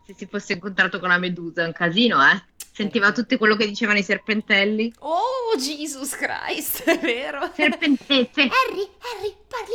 [0.07, 2.41] se si fosse incontrato con la Medusa, è un casino, eh?
[2.73, 4.93] Sentiva tutto quello che dicevano i serpentelli.
[4.99, 7.51] Oh, Jesus Christ, è vero?
[7.55, 8.43] Serpentese.
[8.43, 9.75] Harry, Harry, parli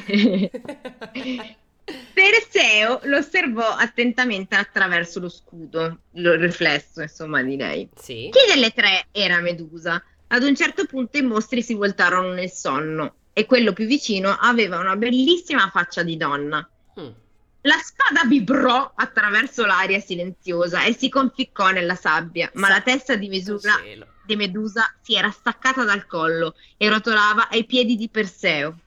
[0.00, 0.54] serpentese.
[2.12, 7.88] Perseo lo osservò attentamente attraverso lo scudo, il riflesso, insomma, di lei.
[7.94, 8.30] Sì.
[8.32, 10.02] Chi delle tre era Medusa?
[10.28, 14.78] Ad un certo punto i mostri si voltarono nel sonno e quello più vicino aveva
[14.78, 16.68] una bellissima faccia di donna.
[16.98, 17.08] Mm.
[17.62, 23.16] La spada vibrò attraverso l'aria silenziosa e si conficcò nella sabbia, ma Sa- la testa
[23.16, 23.74] di, Mesura,
[24.24, 28.78] di Medusa si era staccata dal collo e rotolava ai piedi di Perseo.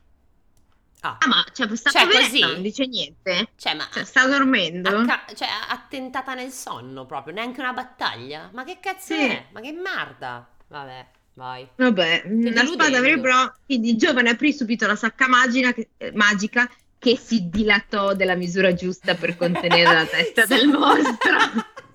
[1.01, 2.41] Ah, ah ma cioè, questa cioè, così?
[2.41, 3.51] non dice niente?
[3.55, 4.89] Cioè, ma cioè, sta dormendo?
[4.89, 8.49] Acca- cioè, attentata nel sonno proprio, neanche una battaglia.
[8.53, 9.21] Ma che cazzo sì.
[9.21, 9.45] è?
[9.51, 10.47] Ma che merda?
[10.67, 11.07] Vabbè,
[11.39, 11.65] vai.
[11.73, 12.23] Vabbè,
[12.53, 16.69] la spada vibrò, quindi il giovane aprì subito la sacca magica che, eh, magica
[16.99, 21.37] che si dilatò della misura giusta per contenere la testa del mostro.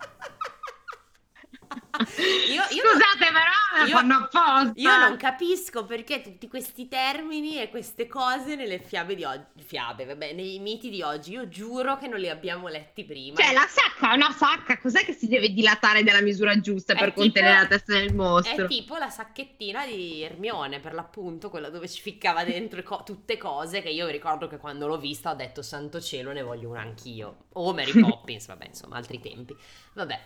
[2.51, 4.73] Io, io Scusate, non, però io, fanno apposta.
[4.75, 10.05] Io non capisco perché tutti questi termini e queste cose nelle fiabe di oggi, fiabe,
[10.05, 13.41] vabbè, nei miti di oggi, io giuro che non li abbiamo letti prima.
[13.41, 16.97] Cioè, la sacca è una sacca, cos'è che si deve dilatare della misura giusta è
[16.97, 18.65] per tipo, contenere la testa del mostro?
[18.65, 23.37] È tipo la sacchettina di Ermione, per l'appunto, quella dove ci ficcava dentro co- tutte
[23.37, 26.81] cose che io ricordo che quando l'ho vista ho detto santo cielo ne voglio una
[26.81, 27.47] anch'io.
[27.55, 29.57] O Mary Poppins, vabbè, insomma, altri tempi.
[29.95, 30.21] Vabbè,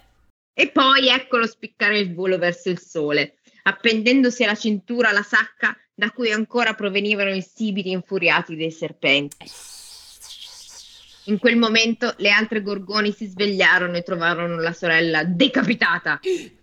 [0.60, 6.10] e poi eccolo spiccare il volo verso il sole, appendendosi alla cintura la sacca da
[6.10, 9.48] cui ancora provenivano i sibili infuriati dei serpenti.
[11.26, 16.18] In quel momento le altre gorgoni si svegliarono e trovarono la sorella decapitata.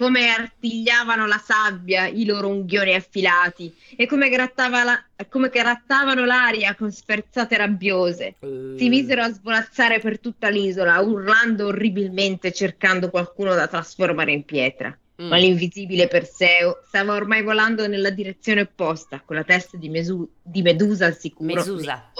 [0.00, 6.90] come artigliavano la sabbia i loro unghioni affilati e come, la, come grattavano l'aria con
[6.90, 8.36] sferzate rabbiose.
[8.38, 8.78] Uh.
[8.78, 14.96] Si misero a svolazzare per tutta l'isola, urlando orribilmente, cercando qualcuno da trasformare in pietra.
[15.20, 15.28] Mm.
[15.28, 20.62] Ma l'invisibile Perseo stava ormai volando nella direzione opposta, con la testa di, Mesu- di
[20.62, 21.56] Medusa al sicuro.
[21.56, 22.10] Mesusa.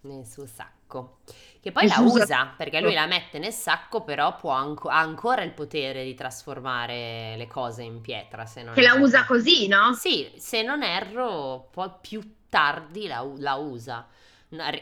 [0.00, 0.77] Nel suo sacco.
[0.88, 1.18] Sacco.
[1.60, 5.42] Che poi la usa perché lui la mette nel sacco, però può anco- ha ancora
[5.42, 8.46] il potere di trasformare le cose in pietra.
[8.46, 8.94] Se non che erro.
[8.94, 9.92] la usa così, no?
[9.94, 14.06] Sì, se non erro, poi più tardi la, la usa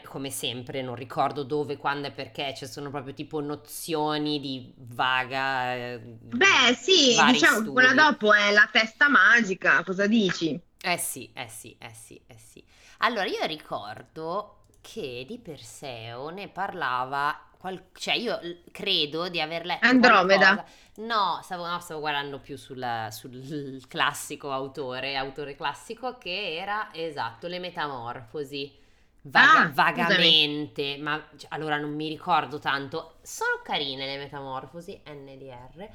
[0.05, 5.75] come sempre, non ricordo dove, quando e perché, ci sono proprio tipo nozioni di vaga.
[5.75, 10.57] Eh, Beh, sì, diciamo che quella dopo è la testa magica, cosa dici?
[10.81, 12.63] Eh sì, eh sì, eh sì, eh sì.
[12.99, 14.56] Allora, io ricordo
[14.87, 18.39] che di Perseo ne parlava Qual- cioè io
[18.71, 20.63] credo di aver letto Andromeda.
[20.97, 27.47] no stavo, no, stavo guardando più sulla, sul classico autore autore classico che era esatto
[27.47, 28.85] le metamorfosi.
[29.23, 31.01] Vaga- ah, vagamente scusami.
[31.01, 33.17] ma cioè, allora non mi ricordo tanto.
[33.23, 35.89] Sono carine le metamorfosi NDR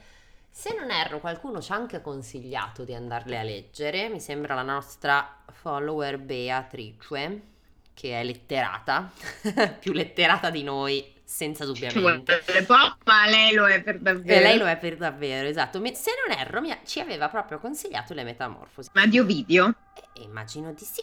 [0.51, 4.09] se non erro qualcuno ci ha anche consigliato di andarle a leggere.
[4.11, 7.51] Mi sembra la nostra follower Beatrice
[7.95, 9.11] che è letterata,
[9.78, 12.43] più letterata di noi senza dubbiamente.
[12.66, 14.38] po', ma lei lo è per davvero.
[14.38, 15.82] E lei lo è per davvero, esatto.
[15.95, 18.90] Se non erro, mi ha- ci aveva proprio consigliato le metamorfosi.
[18.95, 19.74] Ma di Ovidio?
[20.14, 21.03] E immagino di sì.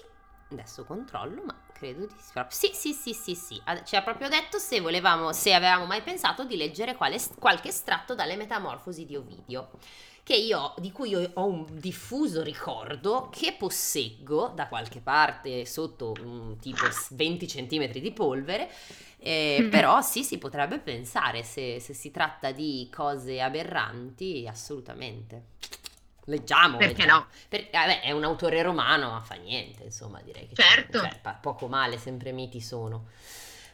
[0.51, 2.33] Adesso controllo, ma credo di sì.
[2.49, 3.35] Sì, sì, sì, sì,
[3.85, 8.15] Ci ha proprio detto se volevamo, se avevamo mai pensato di leggere quale- qualche estratto
[8.15, 9.69] dalle metamorfosi di Ovidio.
[10.29, 16.13] Che io, di cui io ho un diffuso ricordo che posseggo da qualche parte sotto
[16.23, 18.69] un tipo 20 centimetri di polvere.
[19.17, 19.69] eh, Mhm.
[19.71, 25.45] Però sì, si potrebbe pensare se, se si tratta di cose aberranti, assolutamente.
[26.25, 26.77] Leggiamo.
[26.77, 27.19] Perché leggiamo.
[27.21, 27.27] no?
[27.49, 30.99] Per- vabbè, è un autore romano, ma fa niente, insomma, direi che Certo.
[30.99, 33.07] cioè, poco male, sempre miti sono.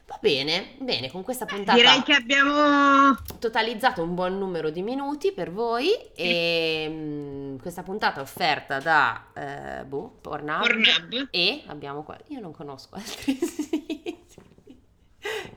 [0.06, 3.16] Va bene, bene, con questa puntata Direi che abbiamo...
[3.40, 9.32] totalizzato un buon numero di minuti per voi e mm, questa puntata è offerta da
[9.34, 11.28] eh, boh, Pornhub, Pornhub.
[11.32, 14.24] e abbiamo qua, io non conosco altri siti.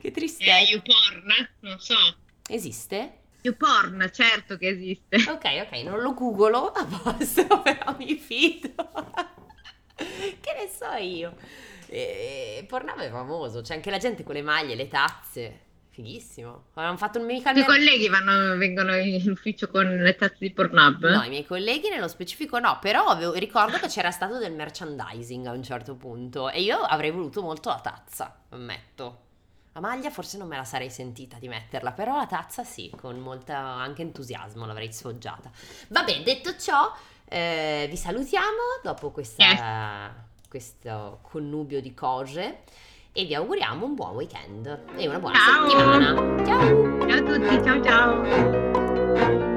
[0.00, 0.58] Che Eh, tristezza.
[0.58, 1.48] YouPorn?
[1.60, 1.94] Non so.
[2.48, 3.18] Esiste?
[3.42, 5.16] YouPorn, certo che esiste.
[5.30, 8.72] Ok, ok, non lo googolo, a posto, però mi fido.
[9.94, 11.36] che ne so io?
[11.92, 15.60] E, Pornhub è famoso, c'è anche la gente con le maglie, le tazze.
[15.90, 16.66] Fighissimo.
[16.74, 20.52] Avevamo fatto un mica I tuoi colleghi vanno, vengono in ufficio con le tazze di
[20.52, 21.04] Pornhub?
[21.04, 25.46] No, i miei colleghi nello specifico no, però avevo- ricordo che c'era stato del merchandising
[25.46, 29.24] a un certo punto e io avrei voluto molto la tazza, ammetto.
[29.72, 33.18] La maglia forse non me la sarei sentita di metterla, però la tazza sì, con
[33.18, 35.50] molta anche entusiasmo l'avrei sfoggiata.
[35.88, 36.92] Vabbè, detto ciò,
[37.24, 42.58] eh, vi salutiamo dopo questa, questo connubio di cose
[43.12, 45.68] e vi auguriamo un buon weekend e una buona Ciao.
[45.68, 46.44] settimana.
[46.44, 47.08] Ciao!
[47.08, 49.49] Ciao a tutti, ciao ciao.